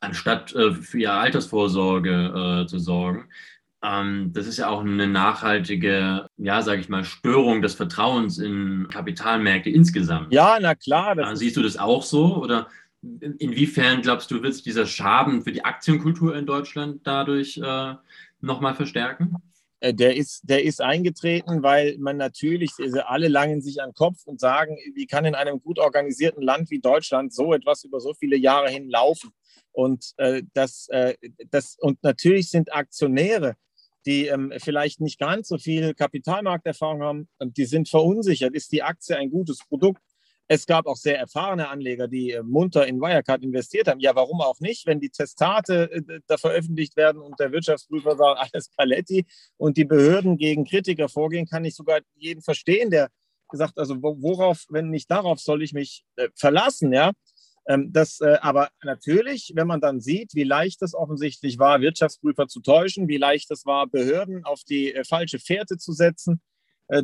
anstatt 0.00 0.54
äh, 0.54 0.72
für 0.72 0.98
ihre 0.98 1.12
Altersvorsorge 1.12 2.64
äh, 2.64 2.66
zu 2.66 2.78
sorgen. 2.78 3.28
Ähm, 3.82 4.32
das 4.32 4.46
ist 4.46 4.58
ja 4.58 4.68
auch 4.68 4.80
eine 4.80 5.06
nachhaltige, 5.06 6.26
ja, 6.36 6.62
sage 6.62 6.80
ich 6.80 6.88
mal, 6.88 7.04
Störung 7.04 7.62
des 7.62 7.74
Vertrauens 7.74 8.38
in 8.38 8.88
Kapitalmärkte 8.90 9.70
insgesamt. 9.70 10.32
Ja, 10.32 10.58
na 10.60 10.74
klar. 10.74 11.36
Siehst 11.36 11.56
du 11.56 11.62
das 11.62 11.76
auch 11.76 12.02
so 12.02 12.36
oder 12.36 12.68
Inwiefern 13.38 14.02
glaubst 14.02 14.30
du, 14.30 14.42
wird 14.42 14.54
sich 14.54 14.62
dieser 14.62 14.86
Schaden 14.86 15.42
für 15.42 15.52
die 15.52 15.64
Aktienkultur 15.64 16.36
in 16.36 16.46
Deutschland 16.46 17.00
dadurch 17.04 17.58
äh, 17.58 17.94
nochmal 18.40 18.74
verstärken? 18.74 19.36
Äh, 19.86 19.94
der 19.94 20.16
ist, 20.16 20.40
der 20.42 20.64
ist 20.64 20.80
eingetreten, 20.80 21.62
weil 21.62 21.96
man 21.98 22.16
natürlich, 22.16 22.72
also 22.80 23.00
alle 23.02 23.28
langen 23.28 23.62
sich 23.62 23.80
an 23.80 23.90
den 23.90 23.94
Kopf 23.94 24.26
und 24.26 24.40
sagen, 24.40 24.76
wie 24.94 25.06
kann 25.06 25.24
in 25.24 25.34
einem 25.34 25.60
gut 25.60 25.78
organisierten 25.78 26.42
Land 26.42 26.70
wie 26.70 26.80
Deutschland 26.80 27.32
so 27.32 27.54
etwas 27.54 27.84
über 27.84 28.00
so 28.00 28.12
viele 28.14 28.36
Jahre 28.36 28.68
hin 28.68 28.88
laufen? 28.88 29.30
Und, 29.72 30.12
äh, 30.16 30.42
das, 30.54 30.88
äh, 30.88 31.14
das, 31.50 31.76
und 31.80 32.02
natürlich 32.02 32.50
sind 32.50 32.74
Aktionäre, 32.74 33.54
die 34.06 34.26
ähm, 34.26 34.52
vielleicht 34.58 35.00
nicht 35.00 35.20
ganz 35.20 35.48
so 35.48 35.58
viel 35.58 35.94
Kapitalmarkterfahrung 35.94 37.02
haben, 37.02 37.28
die 37.40 37.64
sind 37.64 37.88
verunsichert. 37.88 38.54
Ist 38.54 38.72
die 38.72 38.82
Aktie 38.82 39.16
ein 39.16 39.30
gutes 39.30 39.58
Produkt? 39.68 40.00
Es 40.48 40.66
gab 40.66 40.86
auch 40.86 40.96
sehr 40.96 41.18
erfahrene 41.18 41.68
Anleger, 41.68 42.06
die 42.06 42.30
äh, 42.30 42.42
munter 42.42 42.86
in 42.86 43.00
Wirecard 43.00 43.42
investiert 43.42 43.88
haben. 43.88 44.00
Ja, 44.00 44.14
warum 44.14 44.40
auch 44.40 44.60
nicht? 44.60 44.86
Wenn 44.86 45.00
die 45.00 45.10
Testate 45.10 45.90
äh, 45.90 46.20
da 46.26 46.36
veröffentlicht 46.36 46.96
werden 46.96 47.20
und 47.20 47.38
der 47.40 47.50
Wirtschaftsprüfer 47.50 48.16
sagt, 48.16 48.54
alles 48.54 48.70
Paletti 48.70 49.26
und 49.56 49.76
die 49.76 49.84
Behörden 49.84 50.36
gegen 50.36 50.64
Kritiker 50.64 51.08
vorgehen, 51.08 51.46
kann 51.46 51.64
ich 51.64 51.74
sogar 51.74 52.00
jeden 52.14 52.42
verstehen, 52.42 52.90
der 52.90 53.08
gesagt, 53.48 53.78
also 53.78 54.02
worauf, 54.02 54.64
wenn 54.70 54.90
nicht 54.90 55.10
darauf, 55.10 55.40
soll 55.40 55.62
ich 55.62 55.72
mich 55.72 56.04
äh, 56.16 56.28
verlassen, 56.34 56.92
ja? 56.92 57.12
Ähm, 57.68 57.92
das, 57.92 58.20
aber 58.20 58.68
natürlich, 58.84 59.52
wenn 59.56 59.66
man 59.66 59.80
dann 59.80 60.00
sieht, 60.00 60.34
wie 60.34 60.44
leicht 60.44 60.82
es 60.82 60.94
offensichtlich 60.94 61.58
war, 61.58 61.80
Wirtschaftsprüfer 61.80 62.46
zu 62.46 62.60
täuschen, 62.60 63.08
wie 63.08 63.16
leicht 63.16 63.50
es 63.50 63.66
war, 63.66 63.88
Behörden 63.88 64.44
auf 64.44 64.62
die 64.62 64.94
falsche 65.04 65.40
Fährte 65.40 65.76
zu 65.76 65.92
setzen, 65.92 66.40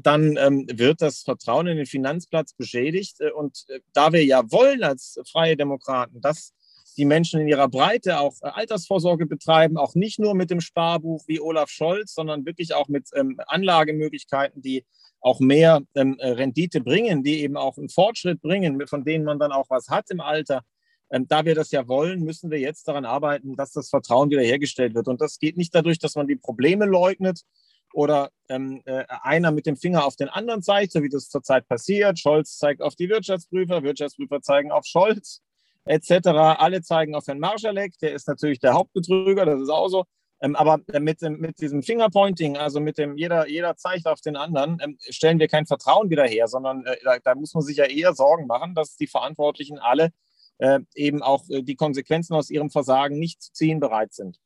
dann 0.02 0.36
ähm, 0.36 0.66
wird 0.72 1.02
das 1.02 1.22
Vertrauen 1.22 1.66
in 1.66 1.76
den 1.76 1.86
Finanzplatz 1.86 2.54
beschädigt. 2.54 3.20
Äh, 3.20 3.32
und 3.32 3.64
äh, 3.68 3.80
da 3.92 4.12
wir 4.12 4.24
ja 4.24 4.42
wollen 4.50 4.82
als 4.82 5.18
freie 5.30 5.56
Demokraten, 5.56 6.20
dass 6.20 6.52
die 6.96 7.04
Menschen 7.04 7.40
in 7.40 7.48
ihrer 7.48 7.68
Breite 7.68 8.20
auch 8.20 8.34
Altersvorsorge 8.42 9.26
betreiben, 9.26 9.76
auch 9.78 9.94
nicht 9.94 10.18
nur 10.18 10.34
mit 10.34 10.50
dem 10.50 10.60
Sparbuch 10.60 11.24
wie 11.26 11.40
Olaf 11.40 11.70
Scholz, 11.70 12.14
sondern 12.14 12.44
wirklich 12.44 12.74
auch 12.74 12.88
mit 12.88 13.08
ähm, 13.14 13.40
Anlagemöglichkeiten, 13.46 14.60
die 14.60 14.84
auch 15.20 15.40
mehr 15.40 15.80
ähm, 15.94 16.16
Rendite 16.20 16.80
bringen, 16.80 17.22
die 17.22 17.40
eben 17.40 17.56
auch 17.56 17.78
einen 17.78 17.88
Fortschritt 17.88 18.42
bringen, 18.42 18.86
von 18.86 19.04
denen 19.04 19.24
man 19.24 19.38
dann 19.38 19.52
auch 19.52 19.70
was 19.70 19.88
hat 19.88 20.10
im 20.10 20.20
Alter. 20.20 20.62
Ähm, 21.10 21.26
da 21.28 21.44
wir 21.44 21.54
das 21.54 21.70
ja 21.70 21.86
wollen, 21.88 22.24
müssen 22.24 22.50
wir 22.50 22.58
jetzt 22.58 22.88
daran 22.88 23.04
arbeiten, 23.04 23.54
dass 23.56 23.72
das 23.72 23.88
Vertrauen 23.88 24.30
wiederhergestellt 24.30 24.94
wird. 24.94 25.08
Und 25.08 25.20
das 25.20 25.38
geht 25.38 25.56
nicht 25.56 25.74
dadurch, 25.74 25.98
dass 25.98 26.14
man 26.14 26.26
die 26.26 26.36
Probleme 26.36 26.86
leugnet, 26.86 27.42
oder 27.92 28.30
ähm, 28.48 28.82
äh, 28.84 29.04
einer 29.22 29.50
mit 29.50 29.66
dem 29.66 29.76
Finger 29.76 30.04
auf 30.04 30.16
den 30.16 30.28
anderen 30.28 30.62
zeigt, 30.62 30.92
so 30.92 31.02
wie 31.02 31.08
das 31.08 31.28
zurzeit 31.28 31.66
passiert. 31.68 32.18
Scholz 32.18 32.58
zeigt 32.58 32.82
auf 32.82 32.94
die 32.94 33.08
Wirtschaftsprüfer, 33.08 33.82
Wirtschaftsprüfer 33.82 34.40
zeigen 34.42 34.72
auf 34.72 34.84
Scholz 34.84 35.40
etc. 35.84 36.28
Alle 36.58 36.82
zeigen 36.82 37.14
auf 37.14 37.26
Herrn 37.26 37.38
Marschalek, 37.38 37.98
der 37.98 38.12
ist 38.12 38.28
natürlich 38.28 38.60
der 38.60 38.74
Hauptbetrüger, 38.74 39.44
das 39.44 39.60
ist 39.60 39.70
auch 39.70 39.88
so. 39.88 40.04
Ähm, 40.40 40.56
aber 40.56 40.80
mit, 40.98 41.22
mit 41.22 41.60
diesem 41.60 41.82
Fingerpointing, 41.82 42.56
also 42.56 42.80
mit 42.80 42.98
dem 42.98 43.16
jeder, 43.16 43.48
jeder 43.48 43.76
zeigt 43.76 44.06
auf 44.06 44.20
den 44.20 44.36
anderen, 44.36 44.78
ähm, 44.82 44.98
stellen 45.08 45.38
wir 45.38 45.46
kein 45.46 45.66
Vertrauen 45.66 46.10
wieder 46.10 46.24
her, 46.24 46.48
sondern 46.48 46.84
äh, 46.84 46.96
da, 47.04 47.18
da, 47.20 47.34
muss 47.36 47.54
man 47.54 47.62
sich 47.62 47.76
ja 47.76 47.84
eher 47.84 48.12
Sorgen 48.12 48.48
machen, 48.48 48.74
dass 48.74 48.96
die 48.96 49.06
Verantwortlichen 49.06 49.78
alle 49.78 50.10
äh, 50.58 50.80
eben 50.96 51.22
auch 51.22 51.48
äh, 51.48 51.62
die 51.62 51.76
Konsequenzen 51.76 52.34
aus 52.34 52.50
ihrem 52.50 52.70
Versagen 52.70 53.20
nicht 53.20 53.40
zu 53.40 53.52
ziehen 53.52 53.78
bereit 53.78 54.14
sind. 54.14 54.38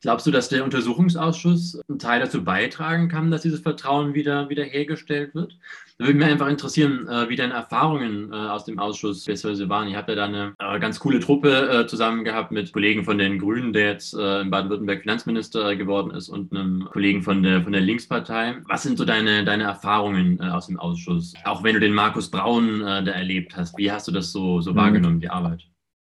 Glaubst 0.00 0.26
du, 0.26 0.30
dass 0.30 0.48
der 0.48 0.64
Untersuchungsausschuss 0.64 1.78
einen 1.88 1.98
Teil 1.98 2.20
dazu 2.20 2.42
beitragen 2.42 3.08
kann, 3.08 3.30
dass 3.30 3.42
dieses 3.42 3.60
Vertrauen 3.60 4.14
wieder, 4.14 4.48
wieder 4.48 4.64
hergestellt 4.64 5.34
wird? 5.34 5.56
Da 5.98 6.06
würde 6.06 6.18
mich 6.18 6.28
einfach 6.28 6.48
interessieren, 6.48 7.06
äh, 7.08 7.28
wie 7.28 7.36
deine 7.36 7.52
Erfahrungen 7.52 8.32
äh, 8.32 8.34
aus 8.34 8.64
dem 8.64 8.78
Ausschuss 8.78 9.26
bisher 9.26 9.68
waren. 9.68 9.88
Ich 9.88 9.96
habe 9.96 10.12
ja 10.12 10.16
da 10.16 10.24
eine 10.24 10.54
äh, 10.58 10.80
ganz 10.80 10.98
coole 10.98 11.20
Truppe 11.20 11.84
zusammen 11.88 12.24
gehabt 12.24 12.52
mit 12.52 12.72
Kollegen 12.72 13.04
von 13.04 13.18
den 13.18 13.38
Grünen, 13.38 13.74
der 13.74 13.88
jetzt 13.88 14.14
in 14.14 14.50
Baden-Württemberg 14.50 15.02
Finanzminister 15.02 15.76
geworden 15.76 16.10
ist, 16.12 16.30
und 16.30 16.52
einem 16.52 16.88
Kollegen 16.90 17.22
von 17.22 17.42
der, 17.42 17.62
von 17.62 17.72
der 17.72 17.82
Linkspartei. 17.82 18.56
Was 18.66 18.82
sind 18.82 18.96
so 18.96 19.04
deine, 19.04 19.44
deine 19.44 19.64
Erfahrungen 19.64 20.40
aus 20.40 20.68
dem 20.68 20.78
Ausschuss? 20.78 21.34
Auch 21.44 21.62
wenn 21.62 21.74
du 21.74 21.80
den 21.80 21.92
Markus 21.92 22.30
Braun 22.30 22.80
da 22.80 23.02
erlebt 23.02 23.56
hast, 23.56 23.76
wie 23.76 23.92
hast 23.92 24.08
du 24.08 24.12
das 24.12 24.32
so, 24.32 24.60
so 24.60 24.72
mhm. 24.72 24.76
wahrgenommen, 24.76 25.20
die 25.20 25.28
Arbeit? 25.28 25.69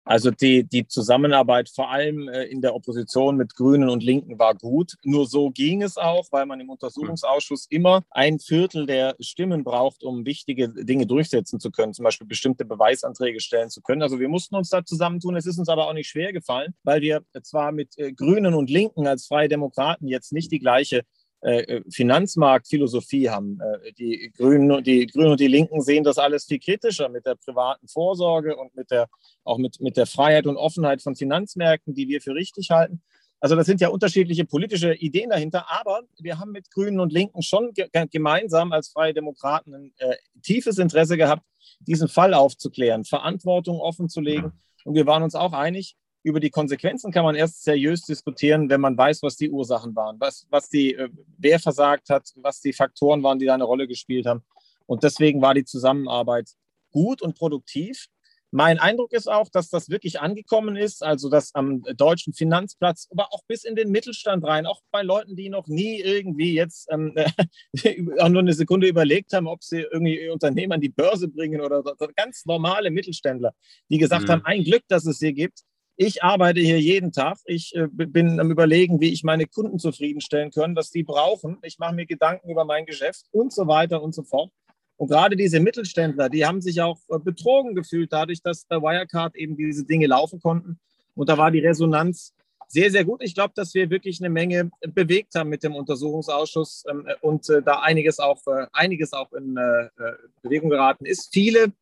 Also 0.08 0.30
die, 0.30 0.64
die 0.64 0.88
Zusammenarbeit 0.88 1.68
vor 1.68 1.90
allem 1.90 2.30
äh, 2.30 2.44
in 2.44 2.62
der 2.62 2.74
Opposition 2.74 3.36
mit 3.36 3.54
Grünen 3.54 3.90
und 3.90 4.02
Linken 4.02 4.38
war 4.38 4.54
gut. 4.54 4.94
Nur 5.04 5.26
so 5.26 5.50
ging 5.50 5.82
es 5.82 5.98
auch, 5.98 6.24
weil 6.30 6.46
man 6.46 6.60
im 6.60 6.70
Untersuchungsausschuss 6.70 7.66
immer 7.68 8.04
ein 8.08 8.38
Viertel 8.38 8.86
der 8.86 9.16
Stimmen 9.20 9.64
braucht, 9.64 10.02
um 10.02 10.24
wichtige 10.24 10.70
Dinge 10.70 11.06
durchsetzen 11.06 11.60
zu 11.60 11.70
können, 11.70 11.92
zum 11.92 12.04
Beispiel 12.04 12.26
bestimmte 12.26 12.64
Beweisanträge 12.64 13.38
stellen 13.40 13.68
zu 13.68 13.82
können. 13.82 14.00
Also 14.00 14.18
wir 14.18 14.30
mussten 14.30 14.56
uns 14.56 14.70
da 14.70 14.82
zusammentun. 14.82 15.36
Es 15.36 15.44
ist 15.44 15.58
uns 15.58 15.68
aber 15.68 15.86
auch 15.86 15.92
nicht 15.92 16.08
schwer 16.08 16.32
gefallen, 16.32 16.72
weil 16.84 17.02
wir 17.02 17.22
zwar 17.42 17.70
mit 17.70 17.98
äh, 17.98 18.10
Grünen 18.10 18.54
und 18.54 18.70
Linken 18.70 19.06
als 19.06 19.26
Freie 19.26 19.50
Demokraten 19.50 20.08
jetzt 20.08 20.32
nicht 20.32 20.50
die 20.50 20.58
gleiche 20.58 21.02
Finanzmarktphilosophie 21.90 23.30
haben. 23.30 23.60
Äh, 23.60 23.92
die, 23.92 24.32
Grünen, 24.36 24.82
die 24.82 25.06
Grünen 25.06 25.32
und 25.32 25.40
die 25.40 25.46
Linken 25.48 25.80
sehen 25.80 26.04
das 26.04 26.18
alles 26.18 26.46
viel 26.46 26.58
kritischer 26.58 27.08
mit 27.08 27.26
der 27.26 27.36
privaten 27.36 27.86
Vorsorge 27.88 28.56
und 28.56 28.74
mit 28.74 28.90
der, 28.90 29.08
auch 29.44 29.58
mit, 29.58 29.80
mit 29.80 29.96
der 29.96 30.06
Freiheit 30.06 30.46
und 30.46 30.56
Offenheit 30.56 31.02
von 31.02 31.14
Finanzmärkten, 31.14 31.94
die 31.94 32.08
wir 32.08 32.20
für 32.20 32.34
richtig 32.34 32.70
halten. 32.70 33.02
Also 33.40 33.54
das 33.54 33.66
sind 33.66 33.80
ja 33.80 33.88
unterschiedliche 33.88 34.44
politische 34.44 34.94
Ideen 34.94 35.30
dahinter, 35.30 35.66
aber 35.70 36.02
wir 36.18 36.40
haben 36.40 36.50
mit 36.50 36.70
Grünen 36.72 36.98
und 36.98 37.12
Linken 37.12 37.42
schon 37.42 37.72
ge 37.72 37.88
gemeinsam 38.10 38.72
als 38.72 38.88
Freie 38.88 39.14
Demokraten 39.14 39.74
ein 39.74 39.92
äh, 39.98 40.16
tiefes 40.42 40.78
Interesse 40.78 41.16
gehabt, 41.16 41.44
diesen 41.78 42.08
Fall 42.08 42.34
aufzuklären, 42.34 43.04
Verantwortung 43.04 43.78
offenzulegen. 43.78 44.52
Und 44.84 44.94
wir 44.94 45.06
waren 45.06 45.22
uns 45.22 45.36
auch 45.36 45.52
einig, 45.52 45.94
über 46.22 46.40
die 46.40 46.50
Konsequenzen 46.50 47.12
kann 47.12 47.24
man 47.24 47.34
erst 47.34 47.64
seriös 47.64 48.02
diskutieren, 48.02 48.68
wenn 48.68 48.80
man 48.80 48.96
weiß, 48.96 49.22
was 49.22 49.36
die 49.36 49.50
Ursachen 49.50 49.94
waren, 49.94 50.16
was, 50.18 50.46
was 50.50 50.68
die, 50.68 50.94
äh, 50.94 51.08
wer 51.38 51.58
versagt 51.58 52.10
hat, 52.10 52.30
was 52.36 52.60
die 52.60 52.72
Faktoren 52.72 53.22
waren, 53.22 53.38
die 53.38 53.46
da 53.46 53.54
eine 53.54 53.64
Rolle 53.64 53.86
gespielt 53.86 54.26
haben. 54.26 54.42
Und 54.86 55.02
deswegen 55.02 55.42
war 55.42 55.54
die 55.54 55.64
Zusammenarbeit 55.64 56.50
gut 56.90 57.22
und 57.22 57.36
produktiv. 57.36 58.06
Mein 58.50 58.78
Eindruck 58.78 59.12
ist 59.12 59.30
auch, 59.30 59.50
dass 59.50 59.68
das 59.68 59.90
wirklich 59.90 60.20
angekommen 60.20 60.74
ist, 60.74 61.04
also 61.04 61.28
dass 61.28 61.54
am 61.54 61.82
deutschen 61.82 62.32
Finanzplatz, 62.32 63.06
aber 63.10 63.34
auch 63.34 63.42
bis 63.46 63.64
in 63.64 63.76
den 63.76 63.90
Mittelstand 63.90 64.42
rein, 64.46 64.64
auch 64.64 64.80
bei 64.90 65.02
Leuten, 65.02 65.36
die 65.36 65.50
noch 65.50 65.66
nie 65.66 66.00
irgendwie 66.00 66.54
jetzt 66.54 66.88
ähm, 66.90 67.14
auch 68.18 68.28
nur 68.30 68.40
eine 68.40 68.54
Sekunde 68.54 68.88
überlegt 68.88 69.34
haben, 69.34 69.46
ob 69.46 69.62
sie 69.62 69.80
irgendwie 69.80 70.18
ihr 70.18 70.32
Unternehmen 70.32 70.72
an 70.72 70.80
die 70.80 70.88
Börse 70.88 71.28
bringen 71.28 71.60
oder 71.60 71.82
so, 71.82 72.08
ganz 72.16 72.46
normale 72.46 72.90
Mittelständler, 72.90 73.52
die 73.90 73.98
gesagt 73.98 74.28
mhm. 74.28 74.32
haben, 74.32 74.44
ein 74.46 74.64
Glück, 74.64 74.84
dass 74.88 75.04
es 75.04 75.18
sie 75.18 75.34
gibt 75.34 75.60
ich 76.00 76.22
arbeite 76.22 76.60
hier 76.60 76.80
jeden 76.80 77.10
Tag. 77.10 77.38
Ich 77.44 77.74
äh, 77.74 77.88
bin 77.90 78.38
am 78.38 78.52
Überlegen, 78.52 79.00
wie 79.00 79.12
ich 79.12 79.24
meine 79.24 79.46
Kunden 79.46 79.80
zufriedenstellen 79.80 80.52
kann, 80.52 80.76
was 80.76 80.90
die 80.90 81.02
brauchen. 81.02 81.58
Ich 81.62 81.80
mache 81.80 81.92
mir 81.92 82.06
Gedanken 82.06 82.48
über 82.50 82.64
mein 82.64 82.86
Geschäft 82.86 83.26
und 83.32 83.52
so 83.52 83.66
weiter 83.66 84.00
und 84.00 84.14
so 84.14 84.22
fort. 84.22 84.52
Und 84.96 85.08
gerade 85.08 85.34
diese 85.34 85.58
Mittelständler, 85.58 86.28
die 86.28 86.46
haben 86.46 86.60
sich 86.60 86.80
auch 86.80 87.00
äh, 87.10 87.18
betrogen 87.18 87.74
gefühlt 87.74 88.12
dadurch, 88.12 88.42
dass 88.42 88.64
bei 88.64 88.76
Wirecard 88.76 89.34
eben 89.34 89.56
diese 89.56 89.84
Dinge 89.84 90.06
laufen 90.06 90.40
konnten. 90.40 90.78
Und 91.16 91.28
da 91.28 91.36
war 91.36 91.50
die 91.50 91.58
Resonanz 91.58 92.32
sehr, 92.68 92.92
sehr 92.92 93.04
gut. 93.04 93.20
Ich 93.20 93.34
glaube, 93.34 93.54
dass 93.56 93.74
wir 93.74 93.90
wirklich 93.90 94.20
eine 94.20 94.30
Menge 94.30 94.70
bewegt 94.94 95.34
haben 95.34 95.48
mit 95.48 95.64
dem 95.64 95.74
Untersuchungsausschuss 95.74 96.84
ähm, 96.88 97.08
und 97.22 97.48
äh, 97.50 97.60
da 97.60 97.80
einiges 97.80 98.20
auch, 98.20 98.40
einiges 98.72 99.12
auch 99.12 99.32
in 99.32 99.58
Bewegung 100.42 100.70
geraten 100.70 101.06
ist. 101.06 101.30
Viele 101.32 101.72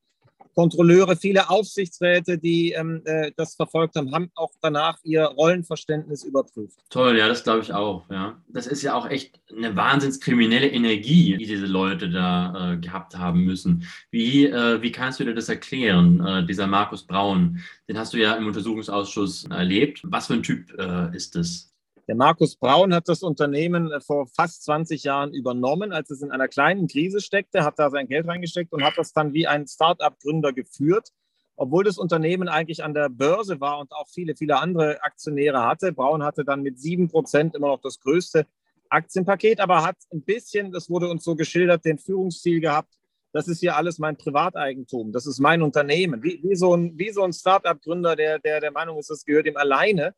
Kontrolleure, 0.56 1.16
viele 1.16 1.50
Aufsichtsräte, 1.50 2.38
die 2.38 2.72
ähm, 2.72 3.02
äh, 3.04 3.30
das 3.36 3.54
verfolgt 3.56 3.94
haben, 3.94 4.10
haben 4.14 4.30
auch 4.34 4.52
danach 4.62 4.96
ihr 5.04 5.24
Rollenverständnis 5.24 6.24
überprüft. 6.24 6.78
Toll, 6.88 7.18
ja, 7.18 7.28
das 7.28 7.44
glaube 7.44 7.60
ich 7.60 7.74
auch. 7.74 8.08
Ja. 8.08 8.42
Das 8.48 8.66
ist 8.66 8.82
ja 8.82 8.94
auch 8.94 9.06
echt 9.06 9.38
eine 9.54 9.76
wahnsinns 9.76 10.18
kriminelle 10.18 10.68
Energie, 10.68 11.36
die 11.36 11.44
diese 11.44 11.66
Leute 11.66 12.08
da 12.08 12.72
äh, 12.72 12.76
gehabt 12.78 13.18
haben 13.18 13.44
müssen. 13.44 13.86
Wie, 14.10 14.46
äh, 14.46 14.80
wie 14.80 14.92
kannst 14.92 15.20
du 15.20 15.24
dir 15.24 15.34
das 15.34 15.50
erklären, 15.50 16.24
äh, 16.26 16.46
dieser 16.46 16.66
Markus 16.66 17.06
Braun? 17.06 17.60
Den 17.86 17.98
hast 17.98 18.14
du 18.14 18.18
ja 18.18 18.32
im 18.32 18.46
Untersuchungsausschuss 18.46 19.44
erlebt. 19.50 20.00
Was 20.04 20.28
für 20.28 20.34
ein 20.34 20.42
Typ 20.42 20.72
äh, 20.78 21.14
ist 21.14 21.36
das? 21.36 21.75
Der 22.08 22.14
Markus 22.14 22.54
Braun 22.54 22.94
hat 22.94 23.08
das 23.08 23.24
Unternehmen 23.24 23.90
äh, 23.90 24.00
vor 24.00 24.28
fast 24.28 24.62
20 24.64 25.02
Jahren 25.02 25.34
übernommen, 25.34 25.92
als 25.92 26.10
es 26.10 26.22
in 26.22 26.30
einer 26.30 26.46
kleinen 26.46 26.86
Krise 26.86 27.20
steckte, 27.20 27.64
hat 27.64 27.80
da 27.80 27.90
sein 27.90 28.06
Geld 28.06 28.28
reingesteckt 28.28 28.72
und 28.72 28.84
hat 28.84 28.96
das 28.96 29.12
dann 29.12 29.32
wie 29.32 29.48
ein 29.48 29.66
Start-up-Gründer 29.66 30.52
geführt. 30.52 31.08
Obwohl 31.56 31.82
das 31.82 31.98
Unternehmen 31.98 32.48
eigentlich 32.48 32.84
an 32.84 32.94
der 32.94 33.08
Börse 33.08 33.60
war 33.60 33.78
und 33.78 33.90
auch 33.90 34.06
viele, 34.08 34.36
viele 34.36 34.58
andere 34.58 35.02
Aktionäre 35.02 35.64
hatte. 35.64 35.92
Braun 35.92 36.22
hatte 36.22 36.44
dann 36.44 36.62
mit 36.62 36.78
sieben 36.78 37.08
Prozent 37.08 37.56
immer 37.56 37.68
noch 37.68 37.80
das 37.80 37.98
größte 37.98 38.46
Aktienpaket, 38.88 39.58
aber 39.58 39.82
hat 39.82 39.96
ein 40.12 40.22
bisschen, 40.22 40.70
das 40.70 40.88
wurde 40.88 41.08
uns 41.08 41.24
so 41.24 41.34
geschildert, 41.34 41.84
den 41.84 41.98
Führungsstil 41.98 42.60
gehabt. 42.60 42.92
Das 43.32 43.48
ist 43.48 43.60
hier 43.60 43.74
alles 43.74 43.98
mein 43.98 44.16
Privateigentum. 44.16 45.12
Das 45.12 45.26
ist 45.26 45.40
mein 45.40 45.60
Unternehmen. 45.60 46.22
Wie, 46.22 46.40
wie 46.42 46.54
so 46.54 46.76
ein, 46.76 46.96
so 47.12 47.22
ein 47.22 47.32
Start-up-Gründer, 47.32 48.14
der, 48.14 48.38
der 48.38 48.60
der 48.60 48.70
Meinung 48.70 48.98
ist, 48.98 49.10
das 49.10 49.24
gehört 49.24 49.46
ihm 49.46 49.56
alleine 49.56 50.14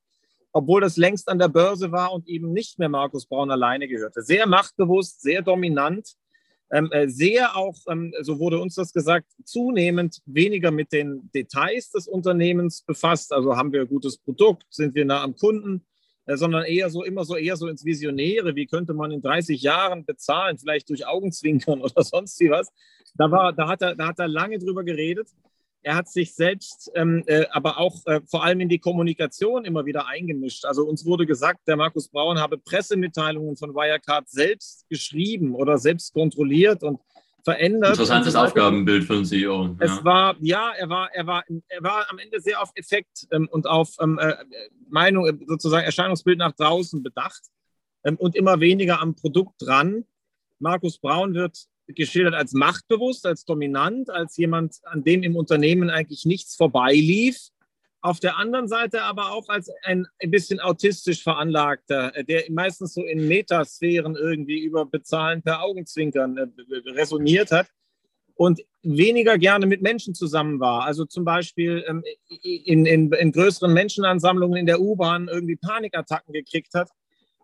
obwohl 0.53 0.81
das 0.81 0.97
längst 0.97 1.29
an 1.29 1.39
der 1.39 1.49
Börse 1.49 1.93
war 1.93 2.13
und 2.13 2.27
eben 2.29 2.53
nicht 2.53 2.79
mehr 2.79 2.89
Markus 2.89 3.27
Braun 3.27 3.51
alleine 3.51 3.89
gehörte. 3.89 4.23
Sehr 4.23 4.47
machtbewusst, 4.47 5.21
sehr 5.21 5.43
dominant. 5.43 6.15
ähm, 6.71 6.91
äh, 6.93 7.09
sehr 7.09 7.57
auch, 7.57 7.77
ähm, 7.89 8.13
so 8.21 8.39
wurde 8.39 8.61
uns 8.61 8.75
das 8.75 8.93
gesagt, 8.93 9.27
zunehmend 9.45 10.21
weniger 10.27 10.71
mit 10.71 10.93
den 10.93 11.31
Details 11.35 11.91
des 11.91 12.07
Unternehmens 12.07 12.83
befasst. 12.83 13.33
Also 13.33 13.57
haben 13.57 13.73
wir 13.73 13.83
ein 13.83 13.89
gutes 13.89 14.19
Produkt, 14.19 14.67
sind 14.69 14.95
wir 14.95 15.07
nah 15.07 15.23
am 15.23 15.35
Kunden, 15.35 15.87
äh, 16.27 16.37
sondern 16.37 16.65
eher 16.65 16.91
so 16.91 17.03
immer 17.05 17.25
so 17.25 17.37
eher 17.37 17.57
so 17.57 17.69
ins 17.69 17.85
Visionäre. 17.87 18.55
Wie 18.55 18.67
könnte 18.67 18.93
man 18.93 19.13
in 19.13 19.23
30 19.23 19.63
Jahren 19.63 20.05
bezahlen, 20.05 20.59
vielleicht 20.59 20.91
durch 20.91 21.07
Augenzwinkern 21.07 21.81
oder 21.83 22.05
sonst 22.05 22.39
wie 22.41 22.51
was. 22.51 22.71
Da, 23.15 23.31
war, 23.31 23.53
da, 23.55 23.67
hat 23.69 23.81
er, 23.81 23.95
da 23.95 24.09
hat 24.09 24.19
er 24.19 24.29
lange 24.29 24.59
drüber 24.59 24.85
geredet. 24.85 25.29
Er 25.83 25.95
hat 25.95 26.09
sich 26.09 26.35
selbst, 26.35 26.91
ähm, 26.95 27.23
äh, 27.27 27.47
aber 27.51 27.79
auch 27.79 28.05
äh, 28.07 28.21
vor 28.27 28.45
allem 28.45 28.61
in 28.61 28.69
die 28.69 28.79
Kommunikation 28.79 29.65
immer 29.65 29.87
wieder 29.87 30.07
eingemischt. 30.07 30.65
Also 30.65 30.85
uns 30.85 31.07
wurde 31.07 31.25
gesagt, 31.25 31.61
der 31.69 31.77
Markus 31.77 32.09
Braun 32.09 32.39
habe 32.39 32.59
Pressemitteilungen 32.59 33.57
von 33.57 33.75
Wirecard 33.75 34.29
selbst 34.29 34.89
geschrieben 34.89 35.55
oder 35.55 35.79
selbst 35.79 36.13
kontrolliert 36.13 36.83
und 36.83 37.01
verändert. 37.45 37.91
Interessantes 37.91 38.35
so 38.35 38.41
Aufgabenbild 38.41 39.05
für 39.05 39.15
einen 39.15 39.25
CEO. 39.25 39.77
Es 39.79 39.97
ja. 39.97 40.05
war, 40.05 40.37
ja, 40.41 40.73
er 40.77 40.89
war, 40.89 41.09
er 41.15 41.27
war, 41.27 41.45
er 41.69 41.83
war 41.83 42.07
am 42.11 42.19
Ende 42.19 42.41
sehr 42.41 42.61
auf 42.61 42.71
Effekt 42.75 43.27
ähm, 43.31 43.49
und 43.51 43.67
auf 43.67 43.97
ähm, 44.01 44.19
äh, 44.19 44.35
Meinung, 44.89 45.27
äh, 45.27 45.33
sozusagen 45.47 45.85
Erscheinungsbild 45.85 46.39
nach 46.39 46.53
draußen 46.53 47.03
bedacht 47.03 47.43
ähm, 48.05 48.17
und 48.17 48.37
immer 48.37 48.61
weniger 48.61 49.01
am 49.01 49.15
Produkt 49.15 49.63
dran. 49.63 50.05
Markus 50.59 50.99
Braun 50.99 51.35
wird 51.35 51.67
geschildert 51.95 52.35
als 52.35 52.53
machtbewusst, 52.53 53.27
als 53.27 53.45
dominant, 53.45 54.11
als 54.11 54.37
jemand, 54.37 54.77
an 54.85 55.03
dem 55.05 55.23
im 55.23 55.37
Unternehmen 55.37 55.91
eigentlich 55.91 56.25
nichts 56.25 56.55
vorbeilief. 56.55 57.49
Auf 58.01 58.21
der 58.21 58.39
anderen 58.39 58.69
Seite 58.69 59.03
aber 59.03 59.33
auch 59.33 59.49
als 59.49 59.71
ein, 59.83 60.07
ein 60.23 60.31
bisschen 60.31 60.61
autistisch 60.61 61.23
veranlagter, 61.23 62.15
äh, 62.15 62.25
der 62.25 62.45
meistens 62.51 62.95
so 62.95 63.03
in 63.03 63.27
Metasphären 63.27 64.15
irgendwie 64.15 64.61
über 64.61 64.87
Bezahlen 64.87 65.43
per 65.43 65.63
Augenzwinkern 65.63 66.37
äh, 66.37 66.91
resoniert 66.91 67.51
hat 67.51 67.69
und 68.35 68.61
weniger 68.83 69.37
gerne 69.37 69.67
mit 69.67 69.83
Menschen 69.83 70.15
zusammen 70.15 70.61
war. 70.61 70.85
Also 70.85 71.07
zum 71.07 71.25
Beispiel 71.25 71.85
ähm, 71.89 72.05
in, 72.43 72.87
in, 72.87 73.13
in 73.13 73.33
größeren 73.33 73.73
Menschenansammlungen 73.73 74.59
in 74.59 74.67
der 74.67 74.81
U-Bahn 74.81 75.27
irgendwie 75.27 75.57
Panikattacken 75.57 76.33
gekriegt 76.33 76.75
hat 76.75 76.89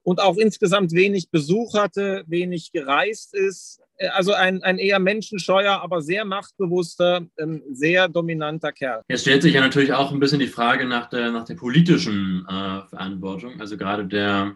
und 0.05 0.21
auch 0.21 0.37
insgesamt 0.37 0.93
wenig 0.93 1.31
Besuch 1.31 1.75
hatte, 1.75 2.25
wenig 2.27 2.71
gereist 2.73 3.35
ist, 3.35 3.81
äh, 3.97 4.09
also 4.09 4.33
ein, 4.33 4.63
ein 4.63 4.79
eher 4.79 4.99
menschenscheuer, 4.99 5.81
aber 5.83 6.03
sehr 6.03 6.25
machtbewusster, 6.25 7.27
ähm, 7.39 7.63
sehr 7.73 8.09
dominanter 8.09 8.73
Kerl. 8.73 9.03
Jetzt 9.09 9.23
stellt 9.23 9.43
sich 9.43 9.55
ja 9.55 9.61
natürlich 9.61 9.93
auch 9.93 10.13
ein 10.13 10.21
bisschen 10.21 10.41
die 10.41 10.47
Frage 10.47 10.87
nach 10.87 11.09
der, 11.09 11.33
nach 11.33 11.45
der 11.45 11.55
politischen 11.55 12.47
äh, 12.49 12.87
Verantwortung. 12.89 13.61
Also 13.61 13.77
gerade 13.77 14.07
der 14.07 14.55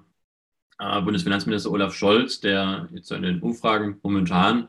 äh, 0.78 1.00
Bundesfinanzminister 1.00 1.70
Olaf 1.70 1.94
Scholz, 1.94 2.40
der 2.40 2.88
jetzt 2.92 3.10
in 3.10 3.22
den 3.22 3.40
Umfragen 3.40 3.98
momentan 4.02 4.68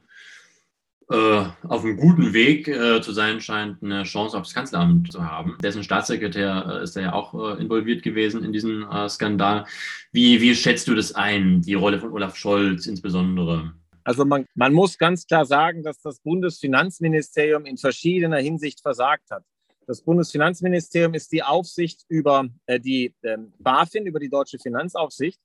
äh, 1.11 1.43
auf 1.67 1.83
einem 1.83 1.97
guten 1.97 2.33
Weg 2.33 2.67
äh, 2.67 3.01
zu 3.01 3.11
sein 3.11 3.41
scheint, 3.41 3.81
eine 3.81 4.03
Chance 4.03 4.37
aufs 4.37 4.53
Kanzleramt 4.53 5.11
zu 5.11 5.23
haben. 5.23 5.57
Dessen 5.63 5.83
Staatssekretär 5.83 6.79
äh, 6.81 6.83
ist 6.83 6.95
ja 6.95 7.13
auch 7.13 7.33
äh, 7.33 7.61
involviert 7.61 8.03
gewesen 8.03 8.43
in 8.43 8.53
diesen 8.53 8.83
äh, 8.83 9.09
Skandal. 9.09 9.65
Wie, 10.11 10.39
wie 10.39 10.53
schätzt 10.53 10.87
du 10.87 10.93
das 10.93 11.13
ein, 11.13 11.61
die 11.61 11.73
Rolle 11.73 11.99
von 11.99 12.11
Olaf 12.11 12.35
Scholz 12.35 12.85
insbesondere? 12.85 13.73
Also 14.03 14.23
man, 14.23 14.45
man 14.55 14.73
muss 14.73 14.97
ganz 14.97 15.25
klar 15.25 15.45
sagen, 15.45 15.83
dass 15.83 15.99
das 16.01 16.19
Bundesfinanzministerium 16.19 17.65
in 17.65 17.77
verschiedener 17.77 18.37
Hinsicht 18.37 18.81
versagt 18.81 19.31
hat. 19.31 19.43
Das 19.87 20.03
Bundesfinanzministerium 20.03 21.15
ist 21.15 21.31
die 21.31 21.41
Aufsicht 21.41 22.01
über 22.07 22.47
äh, 22.67 22.79
die 22.79 23.15
äh, 23.23 23.37
BaFin, 23.57 24.05
über 24.05 24.19
die 24.19 24.29
deutsche 24.29 24.59
Finanzaufsicht. 24.59 25.39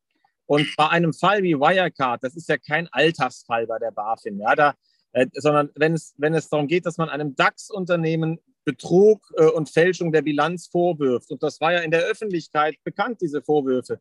Und 0.47 0.67
bei 0.77 0.91
einem 0.91 1.15
Fall 1.15 1.43
wie 1.43 1.55
Wirecard, 1.55 2.23
das 2.23 2.37
ist 2.37 2.51
ja 2.51 2.59
kein 2.59 2.87
Alltagsfall 2.93 3.67
bei 3.67 3.79
der 3.79 3.93
BaFin, 3.93 4.39
ja, 4.39 4.55
da, 4.55 4.75
äh, 5.15 5.27
sondern 5.33 5.71
wenn 5.75 5.95
es, 5.95 6.15
wenn 6.19 6.35
es 6.35 6.49
darum 6.49 6.69
geht, 6.69 6.87
dass 6.87 6.99
man 6.99 7.09
einem 7.09 7.35
DAX-Unternehmen 7.35 8.39
Betrug 8.65 9.33
äh, 9.37 9.47
und 9.47 9.71
Fälschung 9.71 10.13
der 10.13 10.23
Bilanz 10.23 10.69
vorwirft. 10.69 11.31
Und 11.31 11.43
das 11.43 11.61
war 11.61 11.73
ja 11.73 11.81
in 11.81 11.91
der 11.91 12.03
Öffentlichkeit 12.03 12.77
bekannt, 12.85 13.21
diese 13.21 13.43
Vorwürfe 13.43 14.01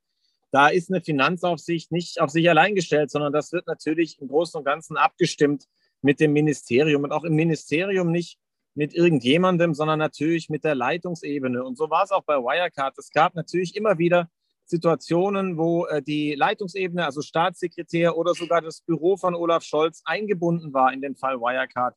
da 0.53 0.67
ist 0.67 0.91
eine 0.91 1.01
Finanzaufsicht 1.01 1.91
nicht 1.91 2.21
auf 2.21 2.29
sich 2.29 2.47
allein 2.47 2.75
gestellt, 2.75 3.09
sondern 3.09 3.33
das 3.33 3.51
wird 3.51 3.65
natürlich 3.65 4.21
im 4.21 4.27
Großen 4.27 4.59
und 4.59 4.63
Ganzen 4.63 4.97
abgestimmt 4.97 5.65
mit 6.03 6.19
dem 6.19 6.31
Ministerium 6.31 7.03
und 7.03 7.11
auch 7.11 7.23
im 7.23 7.33
Ministerium 7.33 8.11
nicht 8.11 8.37
mit 8.75 8.93
irgendjemandem, 8.93 9.73
sondern 9.73 9.97
natürlich 9.97 10.49
mit 10.49 10.63
der 10.63 10.75
Leitungsebene. 10.75 11.63
Und 11.63 11.75
so 11.75 11.89
war 11.89 12.03
es 12.03 12.11
auch 12.11 12.23
bei 12.23 12.35
Wirecard. 12.35 12.95
Es 12.99 13.09
gab 13.09 13.33
natürlich 13.33 13.75
immer 13.75 13.97
wieder 13.97 14.29
Situationen, 14.65 15.57
wo 15.57 15.85
äh, 15.85 16.01
die 16.01 16.35
Leitungsebene, 16.35 17.05
also 17.05 17.21
Staatssekretär 17.21 18.17
oder 18.17 18.33
sogar 18.33 18.61
das 18.61 18.81
Büro 18.81 19.17
von 19.17 19.35
Olaf 19.35 19.63
Scholz 19.63 20.01
eingebunden 20.05 20.73
war 20.73 20.93
in 20.93 21.01
den 21.01 21.15
Fall 21.15 21.39
Wirecard. 21.39 21.95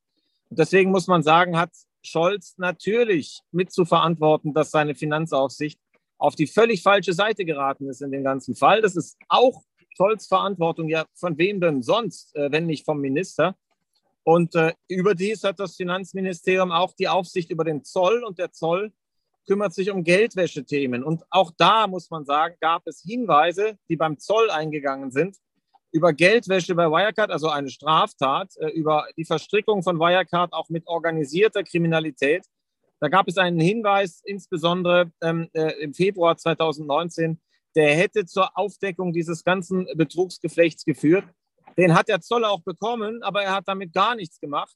Und 0.49 0.59
deswegen 0.59 0.91
muss 0.91 1.07
man 1.07 1.23
sagen, 1.23 1.59
hat 1.59 1.71
Scholz 2.03 2.55
natürlich 2.57 3.41
mit 3.51 3.73
zu 3.73 3.85
verantworten, 3.85 4.55
dass 4.55 4.71
seine 4.71 4.95
Finanzaufsicht 4.95 5.81
auf 6.19 6.35
die 6.35 6.47
völlig 6.47 6.83
falsche 6.83 7.13
Seite 7.13 7.45
geraten 7.45 7.89
ist 7.89 8.01
in 8.01 8.11
dem 8.11 8.25
ganzen 8.25 8.55
Fall. 8.55 8.81
Das 8.81 8.97
ist 8.97 9.17
auch 9.29 9.63
Scholz 9.97 10.27
Verantwortung. 10.27 10.89
Ja, 10.89 11.05
von 11.15 11.37
wem 11.39 11.61
denn 11.61 11.83
sonst, 11.83 12.35
äh, 12.37 12.51
wenn 12.51 12.67
nicht 12.67 12.85
vom 12.85 13.01
Minister? 13.01 13.57
Und 14.23 14.55
äh, 14.57 14.75
überdies 14.89 15.45
hat 15.45 15.61
das 15.61 15.77
Finanzministerium 15.77 16.73
auch 16.73 16.95
die 16.95 17.09
Aufsicht 17.09 17.51
über 17.51 17.65
den 17.65 17.85
Zoll 17.85 18.25
und 18.25 18.39
der 18.39 18.53
Zoll 18.53 18.93
kümmert 19.47 19.75
sich 19.75 19.91
um 19.91 20.05
Geldwäschethemen. 20.05 21.05
Und 21.05 21.25
auch 21.31 21.53
da 21.57 21.87
muss 21.87 22.11
man 22.11 22.25
sagen, 22.25 22.57
gab 22.61 22.83
es 22.87 23.01
Hinweise, 23.01 23.79
die 23.89 23.97
beim 23.97 24.19
Zoll 24.19 24.51
eingegangen 24.51 25.11
sind, 25.11 25.37
über 25.93 26.13
Geldwäsche 26.13 26.75
bei 26.75 26.87
Wirecard, 26.91 27.31
also 27.31 27.49
eine 27.49 27.71
Straftat, 27.71 28.57
äh, 28.59 28.69
über 28.69 29.07
die 29.17 29.25
Verstrickung 29.25 29.83
von 29.83 29.99
Wirecard 29.99 30.53
auch 30.53 30.69
mit 30.69 30.87
organisierter 30.87 31.63
Kriminalität. 31.63 32.45
Da 33.01 33.09
gab 33.09 33.29
es 33.29 33.39
einen 33.39 33.61
Hinweis, 33.61 34.21
insbesondere 34.25 35.11
ähm, 35.23 35.49
äh, 35.53 35.73
im 35.83 35.95
Februar 35.95 36.37
2019, 36.37 37.41
der 37.75 37.95
hätte 37.95 38.25
zur 38.25 38.57
Aufdeckung 38.57 39.13
dieses 39.13 39.45
ganzen 39.45 39.87
Betrugsgeflechts 39.95 40.85
geführt. 40.85 41.25
Den 41.77 41.95
hat 41.95 42.09
der 42.09 42.21
Zoll 42.21 42.45
auch 42.45 42.63
bekommen, 42.63 43.23
aber 43.23 43.43
er 43.43 43.53
hat 43.55 43.69
damit 43.69 43.93
gar 43.93 44.17
nichts 44.17 44.41
gemacht. 44.41 44.75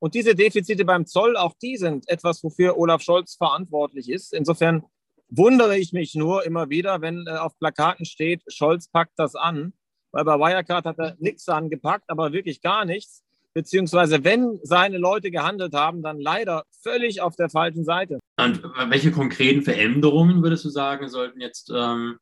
Und 0.00 0.14
diese 0.14 0.34
Defizite 0.34 0.84
beim 0.84 1.06
Zoll, 1.06 1.36
auch 1.36 1.54
die 1.60 1.76
sind 1.76 2.08
etwas, 2.08 2.42
wofür 2.44 2.78
Olaf 2.78 3.02
Scholz 3.02 3.34
verantwortlich 3.34 4.08
ist. 4.08 4.32
Insofern 4.32 4.84
wundere 5.28 5.76
ich 5.76 5.92
mich 5.92 6.14
nur 6.14 6.44
immer 6.44 6.70
wieder, 6.70 7.00
wenn 7.00 7.26
äh, 7.26 7.32
auf 7.32 7.58
Plakaten 7.58 8.06
steht, 8.06 8.42
Scholz 8.48 8.88
packt 8.88 9.18
das 9.18 9.34
an. 9.34 9.72
Weil 10.10 10.24
bei 10.24 10.38
Wirecard 10.38 10.86
hat 10.86 10.98
er 10.98 11.16
nichts 11.18 11.48
angepackt, 11.48 12.08
aber 12.08 12.32
wirklich 12.32 12.62
gar 12.62 12.84
nichts 12.84 13.24
beziehungsweise 13.58 14.22
wenn 14.22 14.60
seine 14.62 14.98
Leute 14.98 15.32
gehandelt 15.32 15.74
haben, 15.74 16.00
dann 16.00 16.20
leider 16.20 16.64
völlig 16.80 17.20
auf 17.20 17.34
der 17.34 17.48
falschen 17.48 17.84
Seite. 17.84 18.20
Und 18.38 18.62
welche 18.88 19.10
konkreten 19.10 19.62
Veränderungen 19.62 20.44
würdest 20.44 20.64
du 20.64 20.68
sagen, 20.68 21.08
sollten 21.08 21.40
jetzt 21.40 21.68
ähm, 21.74 22.18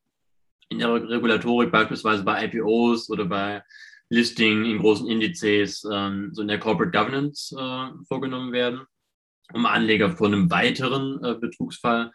in 0.70 0.78
der 0.78 0.94
Regulatorik 0.94 1.70
beispielsweise 1.70 2.24
bei 2.24 2.46
IPOs 2.46 3.10
oder 3.10 3.26
bei 3.26 3.62
Listing 4.08 4.64
in 4.64 4.78
großen 4.78 5.08
Indizes, 5.08 5.84
ähm, 5.90 6.30
so 6.32 6.42
in 6.42 6.48
der 6.48 6.60
Corporate 6.60 6.96
Governance 6.96 7.54
äh, 7.56 8.04
vorgenommen 8.06 8.52
werden, 8.52 8.82
um 9.52 9.66
Anleger 9.66 10.10
vor 10.10 10.28
einem 10.28 10.50
weiteren 10.50 11.22
äh, 11.24 11.34
Betrugsfall 11.34 12.12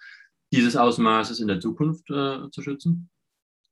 dieses 0.53 0.75
Ausmaßes 0.75 1.39
in 1.39 1.47
der 1.47 1.59
Zukunft 1.59 2.09
äh, 2.09 2.49
zu 2.51 2.61
schützen? 2.61 3.09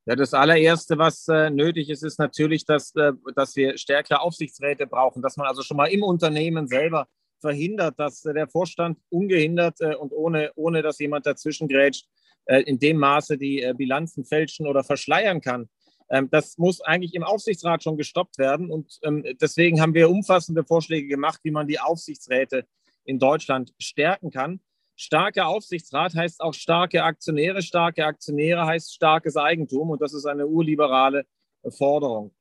Ja, 0.05 0.15
das 0.15 0.33
allererste, 0.33 0.97
was 0.97 1.27
äh, 1.27 1.49
nötig 1.49 1.89
ist, 1.89 2.03
ist 2.03 2.19
natürlich, 2.19 2.65
dass, 2.65 2.95
äh, 2.95 3.11
dass 3.35 3.55
wir 3.55 3.77
stärkere 3.77 4.21
Aufsichtsräte 4.21 4.87
brauchen, 4.87 5.21
dass 5.21 5.37
man 5.37 5.47
also 5.47 5.61
schon 5.61 5.77
mal 5.77 5.87
im 5.87 6.03
Unternehmen 6.03 6.67
selber 6.67 7.07
verhindert, 7.41 7.99
dass 7.99 8.25
äh, 8.25 8.33
der 8.33 8.47
Vorstand 8.47 8.97
ungehindert 9.09 9.79
äh, 9.81 9.95
und 9.95 10.11
ohne, 10.11 10.51
ohne 10.55 10.81
dass 10.81 10.99
jemand 10.99 11.25
dazwischen 11.25 11.67
grätscht, 11.67 12.05
äh, 12.45 12.61
in 12.61 12.79
dem 12.79 12.97
Maße 12.97 13.37
die 13.37 13.61
äh, 13.61 13.73
Bilanzen 13.77 14.25
fälschen 14.25 14.67
oder 14.67 14.83
verschleiern 14.83 15.41
kann. 15.41 15.69
Ähm, 16.09 16.29
das 16.29 16.57
muss 16.57 16.81
eigentlich 16.81 17.13
im 17.13 17.23
Aufsichtsrat 17.23 17.83
schon 17.83 17.97
gestoppt 17.97 18.37
werden. 18.37 18.71
Und 18.71 18.99
ähm, 19.03 19.23
deswegen 19.41 19.81
haben 19.81 19.93
wir 19.93 20.09
umfassende 20.09 20.63
Vorschläge 20.63 21.07
gemacht, 21.07 21.39
wie 21.43 21.51
man 21.51 21.67
die 21.67 21.79
Aufsichtsräte 21.79 22.65
in 23.03 23.19
Deutschland 23.19 23.73
stärken 23.79 24.31
kann. 24.31 24.59
Starke 24.95 25.45
Aufsichtsrat 25.45 26.13
heißt 26.13 26.41
auch 26.41 26.53
starke 26.53 27.03
Aktionäre. 27.03 27.61
Starke 27.61 28.05
Aktionäre 28.05 28.65
heißt 28.65 28.93
starkes 28.93 29.37
Eigentum 29.37 29.91
und 29.91 30.01
das 30.01 30.13
ist 30.13 30.25
eine 30.25 30.45
urliberale 30.45 31.25
Forderung. 31.69 32.33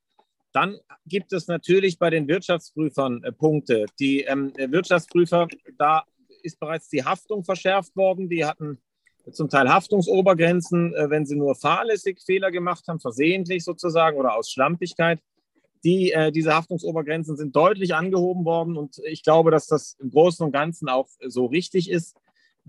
Dann 0.52 0.78
gibt 1.06 1.32
es 1.32 1.46
natürlich 1.46 1.98
bei 1.98 2.10
den 2.10 2.26
Wirtschaftsprüfern 2.26 3.22
äh, 3.22 3.32
Punkte. 3.32 3.86
Die 4.00 4.22
ähm, 4.22 4.52
Wirtschaftsprüfer, 4.56 5.46
da 5.78 6.04
ist 6.42 6.58
bereits 6.58 6.88
die 6.88 7.04
Haftung 7.04 7.44
verschärft 7.44 7.94
worden. 7.96 8.28
Die 8.28 8.44
hatten 8.44 8.80
zum 9.32 9.48
Teil 9.48 9.68
Haftungsobergrenzen, 9.68 10.94
äh, 10.94 11.10
wenn 11.10 11.26
sie 11.26 11.36
nur 11.36 11.54
fahrlässig 11.54 12.20
Fehler 12.24 12.50
gemacht 12.50 12.86
haben, 12.88 13.00
versehentlich 13.00 13.64
sozusagen 13.64 14.18
oder 14.18 14.36
aus 14.36 14.50
Schlampigkeit. 14.50 15.20
Die, 15.84 16.12
äh, 16.12 16.32
diese 16.32 16.54
Haftungsobergrenzen 16.54 17.36
sind 17.36 17.54
deutlich 17.54 17.94
angehoben 17.94 18.44
worden 18.44 18.76
und 18.76 18.98
ich 19.04 19.22
glaube, 19.22 19.50
dass 19.50 19.66
das 19.66 19.96
im 20.00 20.10
Großen 20.10 20.44
und 20.44 20.52
Ganzen 20.52 20.88
auch 20.88 21.08
so 21.26 21.46
richtig 21.46 21.90
ist 21.90 22.16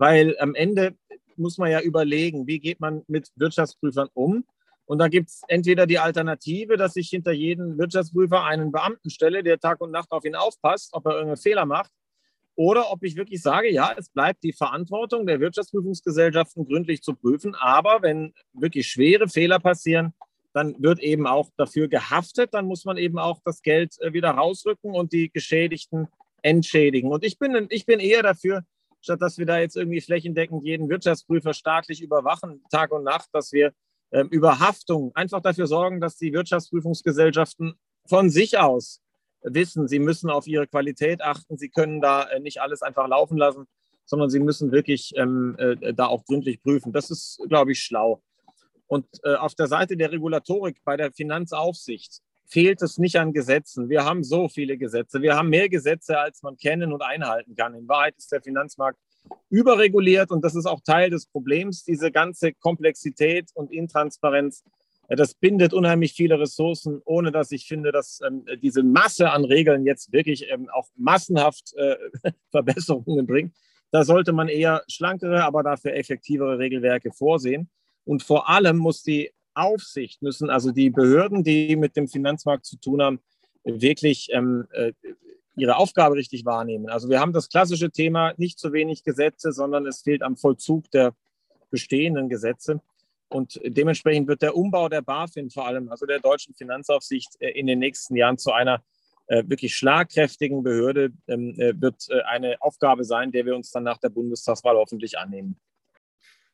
weil 0.00 0.34
am 0.38 0.54
Ende 0.54 0.96
muss 1.36 1.58
man 1.58 1.70
ja 1.70 1.82
überlegen, 1.82 2.46
wie 2.46 2.58
geht 2.58 2.80
man 2.80 3.02
mit 3.06 3.30
Wirtschaftsprüfern 3.36 4.08
um. 4.14 4.46
Und 4.86 4.98
da 4.98 5.08
gibt 5.08 5.28
es 5.28 5.42
entweder 5.46 5.86
die 5.86 5.98
Alternative, 5.98 6.78
dass 6.78 6.96
ich 6.96 7.10
hinter 7.10 7.32
jeden 7.32 7.76
Wirtschaftsprüfer 7.78 8.42
einen 8.42 8.72
Beamten 8.72 9.10
stelle, 9.10 9.42
der 9.42 9.60
Tag 9.60 9.80
und 9.82 9.90
Nacht 9.90 10.10
auf 10.10 10.24
ihn 10.24 10.34
aufpasst, 10.34 10.94
ob 10.94 11.04
er 11.04 11.12
irgendeinen 11.12 11.36
Fehler 11.36 11.66
macht, 11.66 11.92
oder 12.56 12.90
ob 12.90 13.02
ich 13.02 13.16
wirklich 13.16 13.42
sage, 13.42 13.70
ja, 13.70 13.94
es 13.96 14.10
bleibt 14.10 14.42
die 14.42 14.52
Verantwortung 14.52 15.26
der 15.26 15.40
Wirtschaftsprüfungsgesellschaften 15.40 16.66
gründlich 16.66 17.02
zu 17.02 17.14
prüfen, 17.14 17.54
aber 17.54 18.02
wenn 18.02 18.34
wirklich 18.52 18.88
schwere 18.88 19.28
Fehler 19.28 19.58
passieren, 19.58 20.12
dann 20.52 20.74
wird 20.82 21.00
eben 21.00 21.26
auch 21.26 21.48
dafür 21.56 21.88
gehaftet, 21.88 22.54
dann 22.54 22.66
muss 22.66 22.84
man 22.84 22.96
eben 22.96 23.18
auch 23.18 23.40
das 23.44 23.62
Geld 23.62 24.00
äh, 24.00 24.12
wieder 24.12 24.30
rausrücken 24.30 24.94
und 24.94 25.12
die 25.12 25.30
Geschädigten 25.30 26.08
entschädigen. 26.42 27.10
Und 27.10 27.24
ich 27.24 27.38
bin, 27.38 27.66
ich 27.70 27.86
bin 27.86 28.00
eher 28.00 28.22
dafür, 28.22 28.62
statt 29.00 29.22
dass 29.22 29.38
wir 29.38 29.46
da 29.46 29.58
jetzt 29.58 29.76
irgendwie 29.76 30.00
flächendeckend 30.00 30.64
jeden 30.64 30.88
Wirtschaftsprüfer 30.88 31.54
staatlich 31.54 32.02
überwachen, 32.02 32.62
Tag 32.70 32.92
und 32.92 33.04
Nacht, 33.04 33.28
dass 33.32 33.52
wir 33.52 33.72
ähm, 34.12 34.28
über 34.28 34.58
Haftung 34.58 35.12
einfach 35.14 35.40
dafür 35.40 35.66
sorgen, 35.66 36.00
dass 36.00 36.16
die 36.16 36.32
Wirtschaftsprüfungsgesellschaften 36.32 37.74
von 38.06 38.30
sich 38.30 38.58
aus 38.58 39.00
wissen, 39.42 39.88
sie 39.88 39.98
müssen 39.98 40.30
auf 40.30 40.46
ihre 40.46 40.66
Qualität 40.66 41.22
achten, 41.22 41.56
sie 41.56 41.68
können 41.68 42.00
da 42.00 42.24
äh, 42.24 42.40
nicht 42.40 42.60
alles 42.60 42.82
einfach 42.82 43.08
laufen 43.08 43.38
lassen, 43.38 43.66
sondern 44.04 44.30
sie 44.30 44.40
müssen 44.40 44.72
wirklich 44.72 45.12
ähm, 45.16 45.56
äh, 45.58 45.94
da 45.94 46.06
auch 46.06 46.24
gründlich 46.24 46.62
prüfen. 46.62 46.92
Das 46.92 47.10
ist, 47.10 47.40
glaube 47.48 47.72
ich, 47.72 47.80
schlau. 47.80 48.22
Und 48.86 49.06
äh, 49.22 49.34
auf 49.34 49.54
der 49.54 49.68
Seite 49.68 49.96
der 49.96 50.10
Regulatorik 50.10 50.82
bei 50.84 50.96
der 50.96 51.12
Finanzaufsicht 51.12 52.20
fehlt 52.46 52.82
es 52.82 52.98
nicht 52.98 53.16
an 53.16 53.32
Gesetzen. 53.32 53.88
Wir 53.88 54.04
haben 54.04 54.24
so 54.24 54.48
viele 54.48 54.76
Gesetze. 54.76 55.22
Wir 55.22 55.36
haben 55.36 55.48
mehr 55.48 55.68
Gesetze, 55.68 56.18
als 56.18 56.42
man 56.42 56.56
kennen 56.56 56.92
und 56.92 57.00
einhalten 57.00 57.54
kann. 57.54 57.74
In 57.74 57.86
Wahrheit 57.86 58.16
ist 58.18 58.32
der 58.32 58.42
Finanzmarkt 58.42 58.98
überreguliert 59.48 60.30
und 60.32 60.44
das 60.44 60.56
ist 60.56 60.66
auch 60.66 60.80
Teil 60.80 61.10
des 61.10 61.26
Problems, 61.26 61.84
diese 61.84 62.10
ganze 62.10 62.52
Komplexität 62.52 63.50
und 63.54 63.70
Intransparenz. 63.70 64.64
Das 65.16 65.34
bindet 65.34 65.74
unheimlich 65.74 66.12
viele 66.12 66.38
Ressourcen, 66.38 67.02
ohne 67.04 67.32
dass 67.32 67.50
ich 67.50 67.66
finde, 67.66 67.90
dass 67.90 68.20
ähm, 68.24 68.44
diese 68.62 68.84
Masse 68.84 69.30
an 69.30 69.44
Regeln 69.44 69.84
jetzt 69.84 70.12
wirklich 70.12 70.48
ähm, 70.50 70.68
auch 70.72 70.88
massenhaft 70.96 71.74
äh, 71.74 71.96
Verbesserungen 72.50 73.26
bringt. 73.26 73.54
Da 73.90 74.04
sollte 74.04 74.32
man 74.32 74.48
eher 74.48 74.84
schlankere, 74.88 75.44
aber 75.44 75.64
dafür 75.64 75.94
effektivere 75.94 76.58
Regelwerke 76.58 77.10
vorsehen. 77.10 77.68
Und 78.04 78.22
vor 78.22 78.48
allem 78.48 78.76
muss 78.76 79.02
die 79.02 79.32
Aufsicht, 79.54 80.22
müssen 80.22 80.48
also 80.48 80.70
die 80.70 80.90
Behörden, 80.90 81.42
die 81.42 81.74
mit 81.74 81.96
dem 81.96 82.06
Finanzmarkt 82.06 82.64
zu 82.64 82.76
tun 82.76 83.02
haben, 83.02 83.20
wirklich 83.64 84.28
ähm, 84.32 84.68
äh, 84.70 84.92
ihre 85.56 85.76
Aufgabe 85.76 86.14
richtig 86.14 86.44
wahrnehmen. 86.44 86.88
Also 86.88 87.08
wir 87.08 87.20
haben 87.20 87.32
das 87.32 87.48
klassische 87.48 87.90
Thema 87.90 88.32
nicht 88.36 88.58
zu 88.58 88.72
wenig 88.72 89.02
Gesetze, 89.02 89.52
sondern 89.52 89.86
es 89.86 90.02
fehlt 90.02 90.22
am 90.22 90.36
Vollzug 90.36 90.90
der 90.92 91.14
bestehenden 91.70 92.28
Gesetze. 92.28 92.80
Und 93.30 93.60
dementsprechend 93.64 94.26
wird 94.26 94.42
der 94.42 94.56
Umbau 94.56 94.88
der 94.88 95.02
BaFin 95.02 95.50
vor 95.50 95.66
allem, 95.66 95.88
also 95.88 96.04
der 96.04 96.18
deutschen 96.18 96.54
Finanzaufsicht, 96.54 97.40
äh, 97.40 97.50
in 97.50 97.66
den 97.66 97.78
nächsten 97.78 98.16
Jahren 98.16 98.38
zu 98.38 98.52
einer 98.52 98.82
äh, 99.28 99.44
wirklich 99.46 99.76
schlagkräftigen 99.76 100.64
Behörde, 100.64 101.12
ähm, 101.28 101.54
äh, 101.56 101.80
wird 101.80 102.08
eine 102.26 102.60
Aufgabe 102.60 103.04
sein, 103.04 103.30
der 103.30 103.46
wir 103.46 103.54
uns 103.54 103.70
dann 103.70 103.84
nach 103.84 103.98
der 103.98 104.08
Bundestagswahl 104.08 104.76
hoffentlich 104.76 105.16
annehmen. 105.16 105.56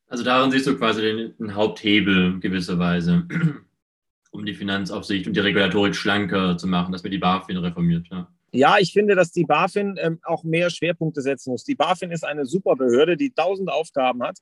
Also 0.09 0.23
darin 0.23 0.51
siehst 0.51 0.67
du 0.67 0.77
quasi 0.77 1.01
den, 1.01 1.35
den 1.39 1.55
Haupthebel 1.55 2.39
gewisserweise, 2.41 3.27
um 4.31 4.45
die 4.45 4.55
Finanzaufsicht 4.55 5.27
und 5.27 5.35
die 5.35 5.41
Regulatorik 5.41 5.97
schlanker 5.97 6.59
zu 6.59 6.67
machen, 6.67 6.93
dass 6.93 7.03
wir 7.03 7.11
die 7.11 7.19
BaFin 7.19 7.57
reformiert. 7.57 8.07
Ja. 8.11 8.29
Ja, 8.53 8.77
ich 8.79 8.93
finde, 8.93 9.15
dass 9.15 9.33
die 9.33 9.45
BaFin 9.45 9.97
ähm, 9.99 10.21
auch 10.23 10.45
mehr 10.45 10.71
Schwerpunkte 10.71 11.21
setzen 11.21 11.51
muss. 11.51 11.65
Die 11.65 11.75
BaFin 11.75 12.11
ist 12.11 12.25
eine 12.25 12.47
super 12.47 12.77
Behörde, 12.77 13.17
die 13.17 13.33
tausend 13.33 13.71
Aufgaben 13.71 14.23
hat, 14.23 14.39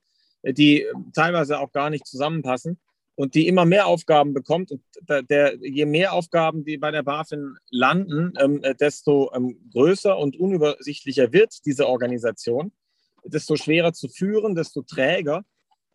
die 0.52 0.82
äh, 0.82 0.92
teilweise 1.14 1.58
auch 1.58 1.72
gar 1.72 1.90
nicht 1.90 2.06
zusammenpassen 2.06 2.78
und 3.16 3.34
die 3.34 3.46
immer 3.46 3.64
mehr 3.64 3.86
Aufgaben 3.86 4.34
bekommt. 4.34 4.70
Und 4.72 4.82
der, 5.08 5.22
der 5.22 5.56
je 5.60 5.86
mehr 5.86 6.12
Aufgaben, 6.12 6.64
die 6.64 6.78
bei 6.78 6.90
der 6.90 7.02
BaFin 7.02 7.56
landen, 7.70 8.32
ähm, 8.38 8.62
äh, 8.62 8.74
desto 8.74 9.32
ähm, 9.34 9.58
größer 9.72 10.18
und 10.18 10.38
unübersichtlicher 10.38 11.32
wird 11.32 11.64
diese 11.64 11.88
Organisation, 11.88 12.72
desto 13.24 13.56
schwerer 13.56 13.92
zu 13.92 14.08
führen, 14.08 14.54
desto 14.54 14.82
träger. 14.82 15.44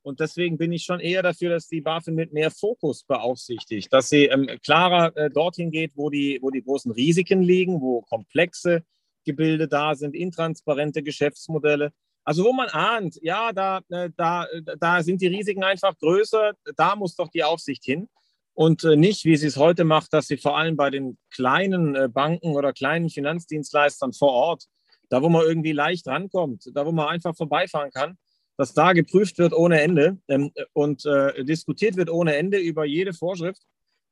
Und 0.02 0.22
deswegen 0.22 0.58
bin 0.58 0.72
ich 0.72 0.84
schon 0.84 1.02
eher 1.02 1.22
dafür, 1.22 1.50
dass 1.50 1.68
die 1.68 1.82
BaFin 1.82 2.16
mit 2.16 2.32
mehr 2.32 2.52
Fokus 2.52 3.04
beaufsichtigt, 3.04 3.92
dass 3.92 4.10
sie 4.10 4.26
ähm, 4.26 4.48
klarer 4.64 5.16
äh, 5.18 5.30
dorthin 5.30 5.72
geht, 5.72 5.92
wo 5.96 6.10
die, 6.10 6.40
wo 6.42 6.50
die 6.50 6.64
großen 6.64 6.92
Risiken 6.92 7.42
liegen, 7.42 7.82
wo 7.82 8.02
komplexe 8.02 8.84
Gebilde 9.26 9.68
da 9.68 9.96
sind, 9.96 10.16
intransparente 10.16 11.04
Geschäftsmodelle. 11.04 11.92
Also 12.30 12.44
wo 12.44 12.54
man 12.54 12.70
ahnt, 12.70 13.18
ja, 13.24 13.52
da, 13.52 13.82
äh, 13.90 14.12
da, 14.16 14.46
da 14.80 15.02
sind 15.02 15.20
die 15.20 15.26
Risiken 15.26 15.64
einfach 15.64 15.98
größer, 15.98 16.54
da 16.78 16.96
muss 16.96 17.16
doch 17.16 17.30
die 17.30 17.44
Aufsicht 17.44 17.84
hin. 17.84 18.08
Und 18.54 18.84
äh, 18.84 18.96
nicht, 18.96 19.26
wie 19.26 19.36
sie 19.36 19.48
es 19.48 19.58
heute 19.58 19.84
macht, 19.84 20.14
dass 20.14 20.28
sie 20.28 20.38
vor 20.38 20.56
allem 20.56 20.78
bei 20.78 20.92
den 20.92 21.18
kleinen 21.32 21.96
äh, 21.96 22.08
Banken 22.08 22.56
oder 22.56 22.72
kleinen 22.72 23.10
Finanzdienstleistern 23.10 24.14
vor 24.14 24.32
Ort, 24.32 24.66
da 25.10 25.24
wo 25.24 25.30
man 25.30 25.42
irgendwie 25.42 25.72
leicht 25.72 26.06
rankommt, 26.06 26.70
da 26.72 26.86
wo 26.86 26.92
man 26.92 27.08
einfach 27.08 27.36
vorbeifahren 27.36 27.90
kann, 27.90 28.16
dass 28.58 28.76
da 28.76 28.94
geprüft 28.94 29.40
wird 29.40 29.52
ohne 29.54 29.82
Ende 29.82 30.20
ähm, 30.28 30.52
und 30.74 31.08
äh, 31.08 31.44
diskutiert 31.44 31.96
wird 31.96 32.12
ohne 32.12 32.36
Ende 32.36 32.60
über 32.60 32.86
jede 32.86 33.14
Vorschrift. 33.14 33.64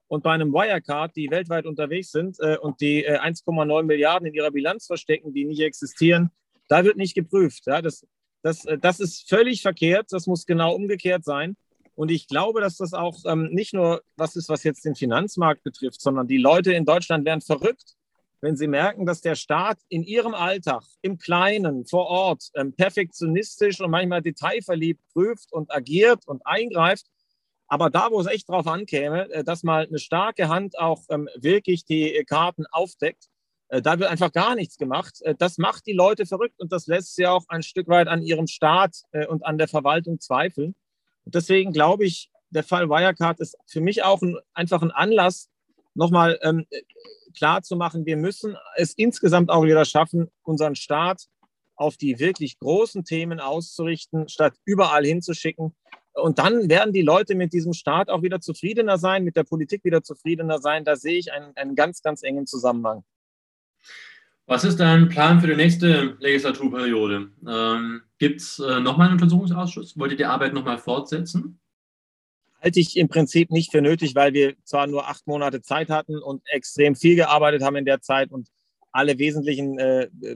Und 0.07 0.23
bei 0.23 0.31
einem 0.31 0.53
Wirecard, 0.53 1.15
die 1.15 1.29
weltweit 1.29 1.67
unterwegs 1.67 2.09
sind 2.09 2.39
äh, 2.39 2.57
und 2.57 2.81
die 2.81 3.03
äh, 3.05 3.19
1,9 3.19 3.83
Milliarden 3.83 4.27
in 4.27 4.33
ihrer 4.33 4.49
Bilanz 4.49 4.87
verstecken, 4.87 5.35
die 5.35 5.45
nicht 5.45 5.61
existieren, 5.61 6.31
da 6.67 6.83
wird 6.83 6.97
nicht 6.97 7.15
geprüft. 7.15 7.67
Ja? 7.67 7.81
Das, 7.81 8.05
das, 8.41 8.65
äh, 8.65 8.77
das 8.77 8.99
ist 8.99 9.29
völlig 9.29 9.61
verkehrt. 9.61 10.07
Das 10.11 10.27
muss 10.27 10.45
genau 10.45 10.73
umgekehrt 10.73 11.23
sein. 11.23 11.55
Und 11.95 12.11
ich 12.11 12.27
glaube, 12.27 12.61
dass 12.61 12.77
das 12.77 12.93
auch 12.93 13.17
ähm, 13.25 13.49
nicht 13.51 13.73
nur 13.73 14.03
was 14.15 14.35
ist, 14.35 14.49
was 14.49 14.63
jetzt 14.63 14.85
den 14.85 14.95
Finanzmarkt 14.95 15.63
betrifft, 15.63 15.99
sondern 15.99 16.27
die 16.27 16.37
Leute 16.37 16.73
in 16.73 16.85
Deutschland 16.85 17.25
werden 17.25 17.41
verrückt, 17.41 17.95
wenn 18.39 18.55
Sie 18.55 18.67
merken, 18.67 19.07
dass 19.07 19.21
der 19.21 19.33
Staat 19.33 19.79
in 19.89 20.03
Ihrem 20.03 20.35
Alltag, 20.35 20.83
im 21.01 21.17
Kleinen, 21.17 21.87
vor 21.87 22.05
Ort, 22.05 22.49
ähm, 22.53 22.73
perfektionistisch 22.73 23.81
und 23.81 23.89
manchmal 23.89 24.21
detailverliebt 24.21 25.01
prüft 25.11 25.51
und 25.51 25.73
agiert 25.73 26.27
und 26.27 26.45
eingreift, 26.45 27.07
aber 27.67 27.89
da, 27.89 28.09
wo 28.11 28.19
es 28.21 28.27
echt 28.27 28.49
drauf 28.49 28.67
ankäme, 28.67 29.29
äh, 29.31 29.43
dass 29.43 29.63
mal 29.63 29.85
eine 29.85 29.99
starke 29.99 30.49
Hand 30.49 30.77
auch 30.79 31.03
ähm, 31.09 31.27
wirklich 31.35 31.85
die 31.85 32.23
Karten 32.25 32.65
aufdeckt, 32.67 33.25
äh, 33.25 33.29
da 33.69 33.99
wird 33.99 34.09
einfach 34.09 34.31
gar 34.31 34.55
nichts 34.55 34.77
gemacht. 34.77 35.21
Äh, 35.21 35.35
das 35.37 35.57
macht 35.57 35.85
die 35.85 35.93
Leute 35.93 36.25
verrückt 36.25 36.59
und 36.59 36.71
das 36.71 36.87
lässt 36.87 37.15
sie 37.15 37.27
auch 37.27 37.43
ein 37.47 37.63
Stück 37.63 37.87
weit 37.87 38.07
an 38.07 38.21
ihrem 38.21 38.47
Staat 38.47 39.01
und 39.29 39.45
an 39.45 39.57
der 39.57 39.67
Verwaltung 39.67 40.19
zweifeln. 40.19 40.75
Und 41.25 41.35
deswegen 41.35 41.73
glaube 41.73 42.05
ich, 42.05 42.31
der 42.49 42.63
Fall 42.63 42.89
Wirecard 42.89 43.39
ist 43.39 43.57
für 43.65 43.81
mich 43.81 44.03
auch 44.03 44.21
ein, 44.21 44.37
einfach 44.53 44.81
ein 44.81 44.91
Anlass, 44.91 45.49
nochmal 45.93 46.39
ähm, 46.41 46.65
klar 47.35 47.61
zu 47.63 47.75
machen, 47.75 48.05
wir 48.05 48.17
müssen 48.17 48.55
es 48.75 48.93
insgesamt 48.93 49.49
auch 49.49 49.63
wieder 49.63 49.85
schaffen, 49.85 50.29
unseren 50.43 50.75
Staat 50.75 51.25
auf 51.75 51.97
die 51.97 52.19
wirklich 52.19 52.59
großen 52.59 53.03
Themen 53.03 53.39
auszurichten, 53.39 54.29
statt 54.29 54.53
überall 54.65 55.05
hinzuschicken. 55.05 55.75
Und 56.13 56.39
dann 56.39 56.69
werden 56.69 56.93
die 56.93 57.03
Leute 57.03 57.35
mit 57.35 57.53
diesem 57.53 57.73
Staat 57.73 58.09
auch 58.09 58.23
wieder 58.23 58.41
zufriedener 58.41 58.97
sein, 58.97 59.23
mit 59.23 59.35
der 59.35 59.43
Politik 59.43 59.83
wieder 59.83 60.01
zufriedener 60.01 60.59
sein. 60.59 60.83
Da 60.83 60.95
sehe 60.95 61.19
ich 61.19 61.31
einen, 61.31 61.55
einen 61.55 61.75
ganz, 61.75 62.01
ganz 62.01 62.23
engen 62.23 62.47
Zusammenhang. 62.47 63.03
Was 64.45 64.63
ist 64.63 64.79
dein 64.79 65.09
Plan 65.09 65.41
für 65.41 65.47
die 65.47 65.55
nächste 65.55 66.15
Legislaturperiode? 66.19 67.31
Ähm, 67.47 68.01
Gibt 68.17 68.41
es 68.41 68.59
äh, 68.59 68.79
nochmal 68.79 69.07
einen 69.07 69.15
Untersuchungsausschuss? 69.15 69.97
Wollt 69.97 70.11
ihr 70.11 70.17
die 70.17 70.25
Arbeit 70.25 70.53
nochmal 70.53 70.77
fortsetzen? 70.77 71.59
halte 72.61 72.79
ich 72.79 72.97
im 72.97 73.07
Prinzip 73.07 73.51
nicht 73.51 73.71
für 73.71 73.81
nötig, 73.81 74.15
weil 74.15 74.33
wir 74.33 74.55
zwar 74.63 74.87
nur 74.87 75.07
acht 75.07 75.27
Monate 75.27 75.61
Zeit 75.61 75.89
hatten 75.89 76.17
und 76.17 76.41
extrem 76.47 76.95
viel 76.95 77.15
gearbeitet 77.15 77.63
haben 77.63 77.75
in 77.75 77.85
der 77.85 78.01
Zeit 78.01 78.31
und 78.31 78.49
alle 78.91 79.19
wesentlichen 79.19 79.77
äh, 79.77 80.03
äh, 80.03 80.35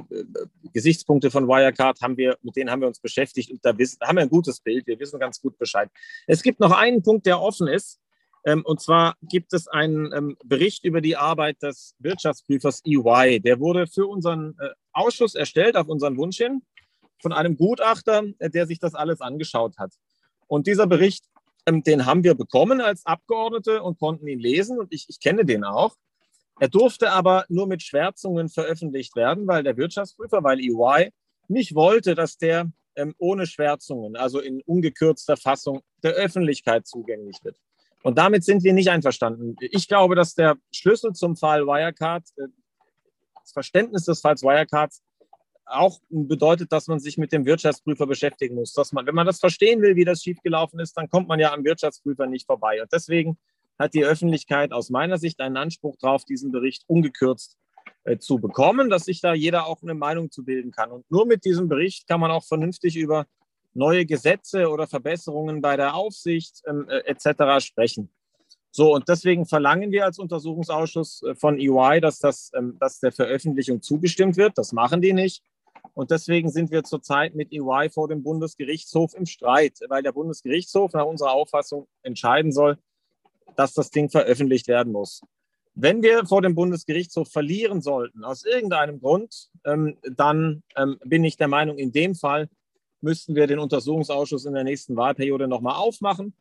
Gesichtspunkte 0.71 1.31
von 1.31 1.47
Wirecard 1.47 1.99
haben 2.01 2.17
wir, 2.17 2.37
mit 2.43 2.55
denen 2.55 2.69
haben 2.69 2.81
wir 2.81 2.87
uns 2.87 2.99
beschäftigt 2.99 3.49
und 3.49 3.65
da 3.65 3.75
wissen, 3.77 3.97
haben 4.01 4.17
wir 4.17 4.21
ein 4.21 4.29
gutes 4.29 4.59
Bild. 4.59 4.85
Wir 4.85 4.99
wissen 4.99 5.19
ganz 5.19 5.41
gut 5.41 5.57
Bescheid. 5.57 5.89
Es 6.27 6.43
gibt 6.43 6.59
noch 6.59 6.71
einen 6.71 7.01
Punkt, 7.01 7.25
der 7.25 7.41
offen 7.41 7.67
ist. 7.67 7.99
Ähm, 8.43 8.63
und 8.65 8.81
zwar 8.81 9.15
gibt 9.21 9.53
es 9.53 9.67
einen 9.67 10.11
ähm, 10.13 10.37
Bericht 10.43 10.83
über 10.83 11.01
die 11.01 11.15
Arbeit 11.15 11.61
des 11.61 11.95
Wirtschaftsprüfers 11.99 12.81
EY. 12.85 13.39
Der 13.39 13.59
wurde 13.59 13.87
für 13.87 14.07
unseren 14.07 14.55
äh, 14.59 14.69
Ausschuss 14.93 15.35
erstellt, 15.35 15.75
auf 15.75 15.87
unseren 15.87 16.17
Wunsch 16.17 16.37
hin, 16.37 16.63
von 17.21 17.33
einem 17.33 17.55
Gutachter, 17.55 18.23
äh, 18.39 18.49
der 18.49 18.65
sich 18.65 18.79
das 18.79 18.95
alles 18.95 19.21
angeschaut 19.21 19.77
hat. 19.77 19.93
Und 20.47 20.67
dieser 20.67 20.87
Bericht 20.87 21.25
ähm, 21.65 21.83
den 21.83 22.05
haben 22.05 22.23
wir 22.23 22.33
bekommen 22.35 22.81
als 22.81 23.05
Abgeordnete 23.05 23.83
und 23.83 23.99
konnten 23.99 24.27
ihn 24.27 24.39
lesen 24.39 24.79
und 24.79 24.91
ich, 24.93 25.05
ich 25.09 25.19
kenne 25.19 25.45
den 25.45 25.63
auch. 25.63 25.95
Er 26.59 26.69
durfte 26.69 27.11
aber 27.11 27.45
nur 27.49 27.67
mit 27.67 27.81
Schwärzungen 27.81 28.49
veröffentlicht 28.49 29.15
werden, 29.15 29.47
weil 29.47 29.63
der 29.63 29.77
Wirtschaftsprüfer, 29.77 30.43
weil 30.43 30.59
EY 30.59 31.11
nicht 31.47 31.75
wollte, 31.75 32.15
dass 32.15 32.37
der 32.37 32.71
ohne 33.17 33.47
Schwärzungen, 33.47 34.17
also 34.17 34.41
in 34.41 34.61
ungekürzter 34.65 35.37
Fassung, 35.37 35.81
der 36.03 36.11
Öffentlichkeit 36.11 36.85
zugänglich 36.85 37.37
wird. 37.41 37.55
Und 38.03 38.17
damit 38.17 38.43
sind 38.43 38.63
wir 38.63 38.73
nicht 38.73 38.89
einverstanden. 38.89 39.55
Ich 39.59 39.87
glaube, 39.87 40.15
dass 40.15 40.33
der 40.33 40.57
Schlüssel 40.71 41.13
zum 41.13 41.35
Fall 41.35 41.65
Wirecard, 41.65 42.23
äh, 42.37 42.47
das 43.41 43.51
Verständnis 43.51 44.05
des 44.05 44.21
Falls 44.21 44.43
Wirecard 44.43 44.91
auch 45.65 45.99
bedeutet, 46.09 46.71
dass 46.71 46.87
man 46.87 46.99
sich 46.99 47.17
mit 47.17 47.31
dem 47.31 47.45
Wirtschaftsprüfer 47.45 48.05
beschäftigen 48.05 48.55
muss. 48.55 48.73
Dass 48.73 48.91
man, 48.91 49.05
wenn 49.05 49.15
man 49.15 49.25
das 49.25 49.39
verstehen 49.39 49.81
will, 49.81 49.95
wie 49.95 50.05
das 50.05 50.21
schiefgelaufen 50.21 50.79
ist, 50.79 50.97
dann 50.97 51.09
kommt 51.09 51.27
man 51.27 51.39
ja 51.39 51.53
am 51.53 51.63
Wirtschaftsprüfer 51.63 52.27
nicht 52.27 52.45
vorbei. 52.45 52.81
Und 52.81 52.91
deswegen 52.91 53.37
hat 53.79 53.93
die 53.93 54.05
Öffentlichkeit 54.05 54.73
aus 54.73 54.89
meiner 54.89 55.17
Sicht 55.17 55.39
einen 55.39 55.57
Anspruch 55.57 55.95
darauf, 55.99 56.25
diesen 56.25 56.51
Bericht 56.51 56.83
ungekürzt 56.87 57.57
äh, 58.03 58.17
zu 58.17 58.37
bekommen, 58.37 58.89
dass 58.89 59.05
sich 59.05 59.21
da 59.21 59.33
jeder 59.33 59.65
auch 59.65 59.81
eine 59.81 59.93
Meinung 59.93 60.29
zu 60.29 60.43
bilden 60.43 60.71
kann. 60.71 60.91
Und 60.91 61.09
nur 61.09 61.25
mit 61.25 61.45
diesem 61.45 61.67
Bericht 61.67 62.07
kann 62.07 62.19
man 62.19 62.31
auch 62.31 62.43
vernünftig 62.43 62.95
über 62.97 63.25
neue 63.73 64.05
Gesetze 64.05 64.69
oder 64.69 64.87
Verbesserungen 64.87 65.61
bei 65.61 65.77
der 65.77 65.95
Aufsicht 65.95 66.61
ähm, 66.67 66.87
äh, 66.89 66.99
etc. 67.05 67.65
sprechen. 67.65 68.09
So, 68.73 68.93
und 68.95 69.09
deswegen 69.09 69.45
verlangen 69.45 69.91
wir 69.91 70.05
als 70.05 70.17
Untersuchungsausschuss 70.17 71.23
äh, 71.23 71.35
von 71.35 71.59
EY, 71.59 71.99
dass, 71.99 72.19
das, 72.19 72.51
ähm, 72.55 72.77
dass 72.79 72.99
der 72.99 73.11
Veröffentlichung 73.11 73.81
zugestimmt 73.81 74.37
wird. 74.37 74.57
Das 74.57 74.71
machen 74.71 75.01
die 75.01 75.13
nicht. 75.13 75.43
Und 75.93 76.11
deswegen 76.11 76.49
sind 76.49 76.71
wir 76.71 76.83
zurzeit 76.83 77.35
mit 77.35 77.51
EY 77.51 77.89
vor 77.89 78.07
dem 78.07 78.23
Bundesgerichtshof 78.23 79.13
im 79.15 79.25
Streit, 79.25 79.79
weil 79.89 80.03
der 80.03 80.13
Bundesgerichtshof 80.13 80.93
nach 80.93 81.05
unserer 81.05 81.33
Auffassung 81.33 81.87
entscheiden 82.01 82.51
soll, 82.51 82.77
dass 83.55 83.73
das 83.73 83.91
Ding 83.91 84.09
veröffentlicht 84.09 84.67
werden 84.67 84.93
muss. 84.93 85.21
Wenn 85.73 86.01
wir 86.01 86.25
vor 86.25 86.41
dem 86.41 86.55
Bundesgerichtshof 86.55 87.29
verlieren 87.29 87.81
sollten, 87.81 88.23
aus 88.23 88.45
irgendeinem 88.45 88.99
Grund, 88.99 89.49
ähm, 89.65 89.97
dann 90.03 90.63
ähm, 90.75 90.97
bin 91.05 91.23
ich 91.23 91.37
der 91.37 91.47
Meinung, 91.47 91.77
in 91.77 91.91
dem 91.91 92.15
Fall 92.15 92.49
müssten 93.01 93.35
wir 93.35 93.47
den 93.47 93.59
Untersuchungsausschuss 93.59 94.45
in 94.45 94.53
der 94.53 94.63
nächsten 94.63 94.95
Wahlperiode 94.95 95.47
nochmal 95.47 95.75
aufmachen 95.75 96.33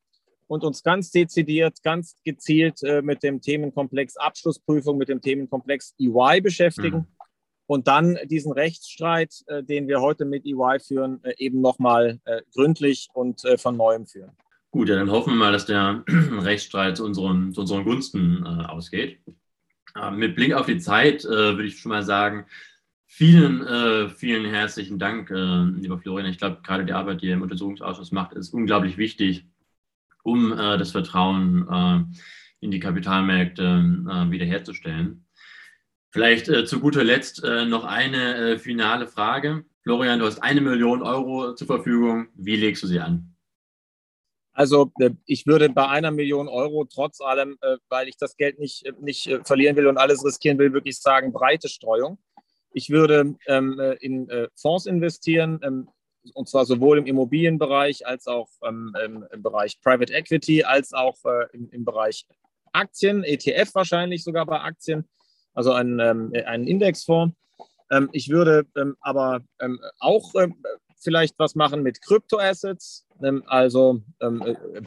und 0.50 0.64
uns 0.64 0.82
ganz 0.82 1.12
dezidiert, 1.12 1.80
ganz 1.84 2.16
gezielt 2.24 2.82
äh, 2.82 3.02
mit 3.02 3.22
dem 3.22 3.40
Themenkomplex 3.40 4.16
Abschlussprüfung, 4.16 4.98
mit 4.98 5.08
dem 5.08 5.20
Themenkomplex 5.20 5.94
EY 6.00 6.40
beschäftigen 6.40 6.98
mhm. 6.98 7.06
und 7.66 7.86
dann 7.86 8.18
diesen 8.24 8.50
Rechtsstreit, 8.50 9.32
äh, 9.46 9.62
den 9.62 9.86
wir 9.86 10.00
heute 10.00 10.24
mit 10.24 10.44
EY 10.44 10.80
führen, 10.80 11.22
äh, 11.22 11.34
eben 11.38 11.60
nochmal 11.60 12.18
äh, 12.24 12.42
gründlich 12.52 13.08
und 13.14 13.44
äh, 13.44 13.58
von 13.58 13.76
neuem 13.76 14.06
führen. 14.06 14.32
Gut, 14.72 14.88
ja, 14.88 14.96
dann 14.96 15.12
hoffen 15.12 15.34
wir 15.34 15.38
mal, 15.38 15.52
dass 15.52 15.66
der 15.66 16.04
Rechtsstreit 16.08 16.96
zu 16.96 17.04
unseren, 17.04 17.52
zu 17.52 17.60
unseren 17.60 17.84
Gunsten 17.84 18.44
äh, 18.44 18.66
ausgeht. 18.66 19.20
mit 20.12 20.34
Blick 20.34 20.52
auf 20.54 20.66
die 20.66 20.78
Zeit 20.78 21.24
würde 21.24 21.64
ich 21.64 21.78
schon 21.78 21.90
mal 21.90 22.02
sagen, 22.02 22.46
Vielen, 23.12 23.66
äh, 23.66 24.08
vielen 24.08 24.44
herzlichen 24.44 25.00
Dank, 25.00 25.32
äh, 25.32 25.64
lieber 25.64 25.98
Florian. 25.98 26.30
Ich 26.30 26.38
glaube, 26.38 26.60
gerade 26.62 26.84
die 26.84 26.92
Arbeit, 26.92 27.20
die 27.20 27.26
ihr 27.26 27.34
im 27.34 27.42
Untersuchungsausschuss 27.42 28.12
macht, 28.12 28.34
ist 28.34 28.54
unglaublich 28.54 28.98
wichtig, 28.98 29.46
um 30.22 30.52
äh, 30.52 30.78
das 30.78 30.92
Vertrauen 30.92 31.66
äh, 31.68 32.16
in 32.60 32.70
die 32.70 32.78
Kapitalmärkte 32.78 33.64
äh, 33.64 34.30
wiederherzustellen. 34.30 35.26
Vielleicht 36.10 36.48
äh, 36.48 36.64
zu 36.64 36.78
guter 36.78 37.02
Letzt 37.02 37.42
noch 37.42 37.84
eine 37.84 38.60
finale 38.60 39.08
Frage. 39.08 39.64
Florian, 39.82 40.20
du 40.20 40.26
hast 40.26 40.38
eine 40.38 40.60
Million 40.60 41.02
Euro 41.02 41.56
zur 41.56 41.66
Verfügung. 41.66 42.28
Wie 42.36 42.56
legst 42.56 42.84
du 42.84 42.86
sie 42.86 43.00
an? 43.00 43.34
Also 44.52 44.92
ich 45.26 45.46
würde 45.46 45.68
bei 45.68 45.88
einer 45.88 46.12
Million 46.12 46.48
Euro 46.48 46.84
trotz 46.84 47.20
allem, 47.20 47.58
weil 47.88 48.08
ich 48.08 48.16
das 48.16 48.36
Geld 48.36 48.58
nicht, 48.58 48.84
nicht 49.00 49.30
verlieren 49.44 49.76
will 49.76 49.86
und 49.86 49.96
alles 49.96 50.24
riskieren 50.24 50.58
will, 50.58 50.72
wirklich 50.72 50.98
sagen, 51.00 51.32
breite 51.32 51.68
Streuung. 51.68 52.18
Ich 52.72 52.90
würde 52.90 53.34
ähm, 53.46 53.78
äh, 53.78 53.94
in 53.94 54.28
äh, 54.28 54.48
Fonds 54.54 54.86
investieren, 54.86 55.60
ähm, 55.62 55.88
und 56.34 56.48
zwar 56.48 56.66
sowohl 56.66 56.98
im 56.98 57.06
Immobilienbereich 57.06 58.06
als 58.06 58.26
auch 58.26 58.48
ähm, 58.64 58.94
im 59.32 59.42
Bereich 59.42 59.80
Private 59.80 60.12
Equity, 60.12 60.64
als 60.64 60.92
auch 60.92 61.16
äh, 61.24 61.46
im, 61.52 61.70
im, 61.70 61.84
Bereich 61.84 62.26
Aktien, 62.72 63.24
ETF 63.24 63.74
wahrscheinlich 63.74 64.22
sogar 64.22 64.46
bei 64.46 64.60
Aktien, 64.60 65.08
also 65.54 65.72
ein, 65.72 65.98
ähm, 65.98 66.32
einen 66.44 66.66
Indexfonds. 66.66 67.34
Ähm, 67.90 68.10
ich 68.12 68.28
würde 68.28 68.66
ähm, 68.76 68.96
aber 69.00 69.40
auch 69.98 70.32
vielleicht 71.02 71.38
was 71.38 71.54
machen 71.54 71.82
mit 71.82 72.02
Kryptoassets, 72.02 73.06
also 73.46 74.02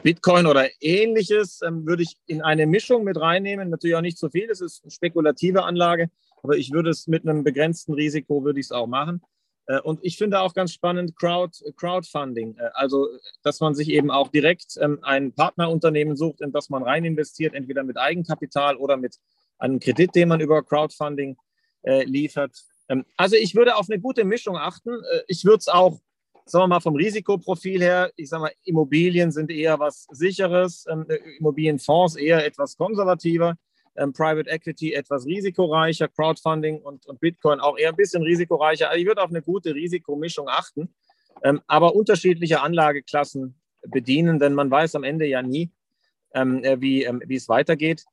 Bitcoin 0.02 0.46
oder 0.46 0.68
ähnliches, 0.80 1.60
würde 1.60 2.04
ich 2.04 2.16
in 2.26 2.40
eine 2.40 2.66
Mischung 2.66 3.02
mit 3.02 3.20
reinnehmen. 3.20 3.68
Natürlich 3.68 3.96
auch 3.96 4.00
nicht 4.00 4.18
so 4.18 4.28
viel, 4.28 4.46
das 4.46 4.60
ist 4.60 4.84
eine 4.84 4.92
spekulative 4.92 5.64
Anlage, 5.64 6.10
aber 6.44 6.58
ich 6.58 6.72
würde 6.72 6.90
es 6.90 7.06
mit 7.06 7.26
einem 7.26 7.42
begrenzten 7.42 7.94
Risiko, 7.94 8.44
würde 8.44 8.60
ich 8.60 8.66
es 8.66 8.72
auch 8.72 8.86
machen. 8.86 9.22
Äh, 9.66 9.80
und 9.80 9.98
ich 10.02 10.18
finde 10.18 10.40
auch 10.40 10.52
ganz 10.52 10.72
spannend 10.72 11.16
Crowd, 11.16 11.58
Crowdfunding, 11.76 12.56
äh, 12.58 12.68
also 12.74 13.08
dass 13.42 13.60
man 13.60 13.74
sich 13.74 13.88
eben 13.88 14.10
auch 14.10 14.28
direkt 14.28 14.76
ähm, 14.78 14.98
ein 15.02 15.32
Partnerunternehmen 15.32 16.16
sucht, 16.16 16.42
in 16.42 16.52
das 16.52 16.68
man 16.68 16.82
rein 16.82 17.04
investiert, 17.04 17.54
entweder 17.54 17.82
mit 17.82 17.96
Eigenkapital 17.96 18.76
oder 18.76 18.98
mit 18.98 19.16
einem 19.58 19.80
Kredit, 19.80 20.14
den 20.14 20.28
man 20.28 20.40
über 20.40 20.62
Crowdfunding 20.62 21.36
äh, 21.82 22.04
liefert. 22.04 22.62
Ähm, 22.90 23.06
also 23.16 23.36
ich 23.36 23.54
würde 23.54 23.76
auf 23.76 23.88
eine 23.88 23.98
gute 23.98 24.24
Mischung 24.24 24.58
achten. 24.58 24.90
Ich 25.28 25.46
würde 25.46 25.58
es 25.58 25.68
auch, 25.68 25.98
sagen 26.44 26.64
wir 26.64 26.68
mal, 26.68 26.80
vom 26.80 26.96
Risikoprofil 26.96 27.80
her, 27.80 28.12
ich 28.16 28.28
sage 28.28 28.42
mal, 28.42 28.52
Immobilien 28.64 29.32
sind 29.32 29.50
eher 29.50 29.78
was 29.78 30.06
Sicheres, 30.10 30.84
ähm, 30.90 31.06
Immobilienfonds 31.38 32.16
eher 32.16 32.44
etwas 32.44 32.76
konservativer 32.76 33.56
ähm, 33.96 34.12
Private 34.12 34.48
Equity 34.50 34.92
etwas 34.92 35.26
risikoreicher, 35.26 36.08
Crowdfunding 36.08 36.80
und, 36.80 37.06
und 37.06 37.20
Bitcoin 37.20 37.60
auch 37.60 37.78
eher 37.78 37.90
ein 37.90 37.96
bisschen 37.96 38.22
risikoreicher. 38.22 38.88
Also 38.88 39.00
ich 39.00 39.06
würde 39.06 39.22
auf 39.22 39.30
eine 39.30 39.42
gute 39.42 39.74
Risikomischung 39.74 40.48
achten, 40.48 40.94
ähm, 41.42 41.60
aber 41.66 41.94
unterschiedliche 41.94 42.60
Anlageklassen 42.60 43.54
bedienen, 43.86 44.38
denn 44.38 44.54
man 44.54 44.70
weiß 44.70 44.94
am 44.94 45.04
Ende 45.04 45.26
ja 45.26 45.42
nie, 45.42 45.70
ähm, 46.34 46.64
äh, 46.64 46.80
wie, 46.80 47.04
ähm, 47.04 47.22
wie 47.26 47.36
es 47.36 47.48
weitergeht. 47.48 48.04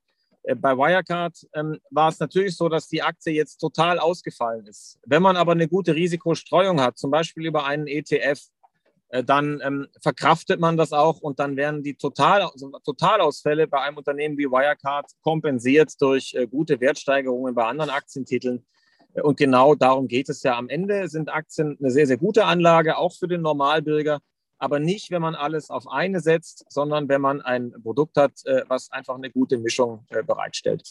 Äh, 0.43 0.55
bei 0.55 0.75
Wirecard 0.77 1.47
ähm, 1.53 1.79
war 1.89 2.09
es 2.09 2.19
natürlich 2.19 2.55
so, 2.55 2.69
dass 2.69 2.87
die 2.87 3.01
Aktie 3.01 3.33
jetzt 3.33 3.57
total 3.57 3.99
ausgefallen 3.99 4.65
ist. 4.65 4.99
Wenn 5.05 5.21
man 5.21 5.37
aber 5.37 5.53
eine 5.53 5.67
gute 5.67 5.95
Risikostreuung 5.95 6.81
hat, 6.81 6.97
zum 6.97 7.11
Beispiel 7.11 7.45
über 7.45 7.65
einen 7.65 7.87
ETF, 7.87 8.41
dann 9.25 9.61
ähm, 9.63 9.87
verkraftet 10.01 10.59
man 10.59 10.77
das 10.77 10.93
auch 10.93 11.19
und 11.19 11.39
dann 11.39 11.57
werden 11.57 11.83
die 11.83 11.95
Total, 11.95 12.43
also 12.43 12.71
Totalausfälle 12.83 13.67
bei 13.67 13.81
einem 13.81 13.97
Unternehmen 13.97 14.37
wie 14.37 14.45
Wirecard 14.45 15.05
kompensiert 15.21 16.01
durch 16.01 16.33
äh, 16.33 16.47
gute 16.47 16.79
Wertsteigerungen 16.79 17.53
bei 17.53 17.65
anderen 17.65 17.89
Aktientiteln. 17.89 18.65
Äh, 19.13 19.21
und 19.21 19.37
genau 19.37 19.75
darum 19.75 20.07
geht 20.07 20.29
es 20.29 20.43
ja. 20.43 20.57
Am 20.57 20.69
Ende 20.69 21.09
sind 21.09 21.29
Aktien 21.29 21.77
eine 21.79 21.91
sehr, 21.91 22.07
sehr 22.07 22.17
gute 22.17 22.45
Anlage, 22.45 22.97
auch 22.97 23.13
für 23.13 23.27
den 23.27 23.41
Normalbürger, 23.41 24.21
aber 24.57 24.79
nicht, 24.79 25.11
wenn 25.11 25.21
man 25.21 25.35
alles 25.35 25.69
auf 25.69 25.91
eine 25.91 26.19
setzt, 26.19 26.65
sondern 26.69 27.09
wenn 27.09 27.19
man 27.19 27.41
ein 27.41 27.73
Produkt 27.83 28.15
hat, 28.15 28.33
äh, 28.45 28.61
was 28.67 28.91
einfach 28.91 29.15
eine 29.15 29.29
gute 29.31 29.57
Mischung 29.57 30.05
äh, 30.09 30.23
bereitstellt. 30.23 30.83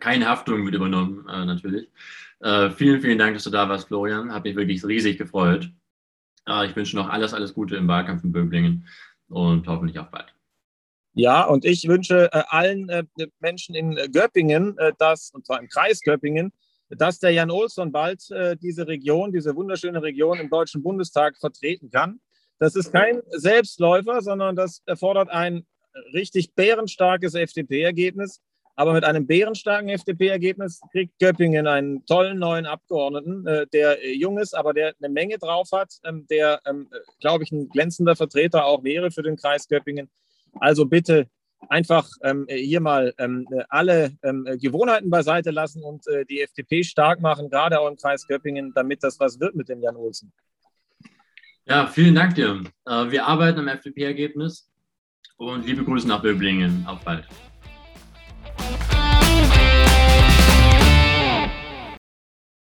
Keine 0.00 0.28
Haftung 0.28 0.64
wird 0.64 0.74
übernommen, 0.74 1.26
äh, 1.28 1.44
natürlich. 1.44 1.90
vielen, 2.76 3.00
vielen 3.00 3.18
Dank, 3.18 3.34
dass 3.34 3.44
du 3.44 3.50
da 3.50 3.68
warst, 3.68 3.88
Florian. 3.88 4.32
Hat 4.32 4.44
mich 4.44 4.54
wirklich 4.54 4.84
riesig 4.84 5.18
gefreut. 5.18 5.72
Ich 6.64 6.76
wünsche 6.76 6.96
noch 6.96 7.08
alles, 7.08 7.34
alles 7.34 7.54
Gute 7.54 7.76
im 7.76 7.88
Wahlkampf 7.88 8.24
in 8.24 8.32
Böblingen 8.32 8.88
und 9.28 9.66
hoffentlich 9.66 9.98
auch 9.98 10.10
bald. 10.10 10.34
Ja, 11.14 11.44
und 11.44 11.64
ich 11.64 11.88
wünsche 11.88 12.30
äh, 12.32 12.42
allen 12.48 12.88
äh, 12.88 13.04
Menschen 13.40 13.74
in 13.74 13.96
Göppingen, 14.12 14.78
äh, 14.78 14.92
dass, 14.98 15.30
und 15.30 15.44
zwar 15.44 15.60
im 15.60 15.68
Kreis 15.68 16.00
Göppingen, 16.00 16.52
dass 16.90 17.18
der 17.18 17.32
Jan 17.32 17.50
Olsson 17.50 17.92
bald 17.92 18.30
äh, 18.30 18.56
diese 18.56 18.86
Region, 18.86 19.32
diese 19.32 19.54
wunderschöne 19.54 20.02
Region 20.02 20.38
im 20.38 20.48
Deutschen 20.48 20.82
Bundestag 20.82 21.36
vertreten 21.36 21.90
kann. 21.90 22.20
Das 22.58 22.76
ist 22.76 22.92
kein 22.92 23.20
Selbstläufer, 23.30 24.22
sondern 24.22 24.56
das 24.56 24.82
erfordert 24.86 25.28
ein 25.28 25.66
richtig 26.12 26.54
bärenstarkes 26.54 27.34
FDP-Ergebnis. 27.34 28.40
Aber 28.78 28.92
mit 28.92 29.02
einem 29.02 29.26
bärenstarken 29.26 29.88
FDP-Ergebnis 29.88 30.80
kriegt 30.92 31.18
Göppingen 31.18 31.66
einen 31.66 32.06
tollen 32.06 32.38
neuen 32.38 32.64
Abgeordneten, 32.64 33.44
äh, 33.44 33.66
der 33.72 34.00
äh, 34.04 34.12
jung 34.12 34.38
ist, 34.38 34.54
aber 34.54 34.72
der 34.72 34.94
eine 35.02 35.12
Menge 35.12 35.36
drauf 35.36 35.70
hat, 35.72 35.94
ähm, 36.04 36.28
der, 36.30 36.60
ähm, 36.64 36.88
glaube 37.18 37.42
ich, 37.42 37.50
ein 37.50 37.68
glänzender 37.70 38.14
Vertreter 38.14 38.66
auch 38.66 38.84
wäre 38.84 39.10
für 39.10 39.24
den 39.24 39.34
Kreis 39.34 39.66
Göppingen. 39.66 40.08
Also 40.60 40.86
bitte 40.86 41.26
einfach 41.68 42.08
ähm, 42.22 42.46
hier 42.48 42.78
mal 42.78 43.12
ähm, 43.18 43.48
alle 43.68 44.12
ähm, 44.22 44.46
Gewohnheiten 44.62 45.10
beiseite 45.10 45.50
lassen 45.50 45.82
und 45.82 46.06
äh, 46.06 46.24
die 46.24 46.40
FDP 46.40 46.84
stark 46.84 47.20
machen, 47.20 47.50
gerade 47.50 47.80
auch 47.80 47.90
im 47.90 47.96
Kreis 47.96 48.28
Göppingen, 48.28 48.72
damit 48.76 49.02
das 49.02 49.18
was 49.18 49.40
wird 49.40 49.56
mit 49.56 49.68
dem 49.68 49.82
Jan 49.82 49.96
Olsen. 49.96 50.32
Ja, 51.64 51.88
vielen 51.88 52.14
Dank 52.14 52.36
dir. 52.36 52.62
Äh, 52.86 53.10
wir 53.10 53.26
arbeiten 53.26 53.58
am 53.58 53.66
FDP-Ergebnis 53.66 54.70
und 55.36 55.66
liebe 55.66 55.82
Grüße 55.82 56.06
nach 56.06 56.22
Böblingen. 56.22 56.86
Auf 56.86 57.00
bald. 57.00 57.26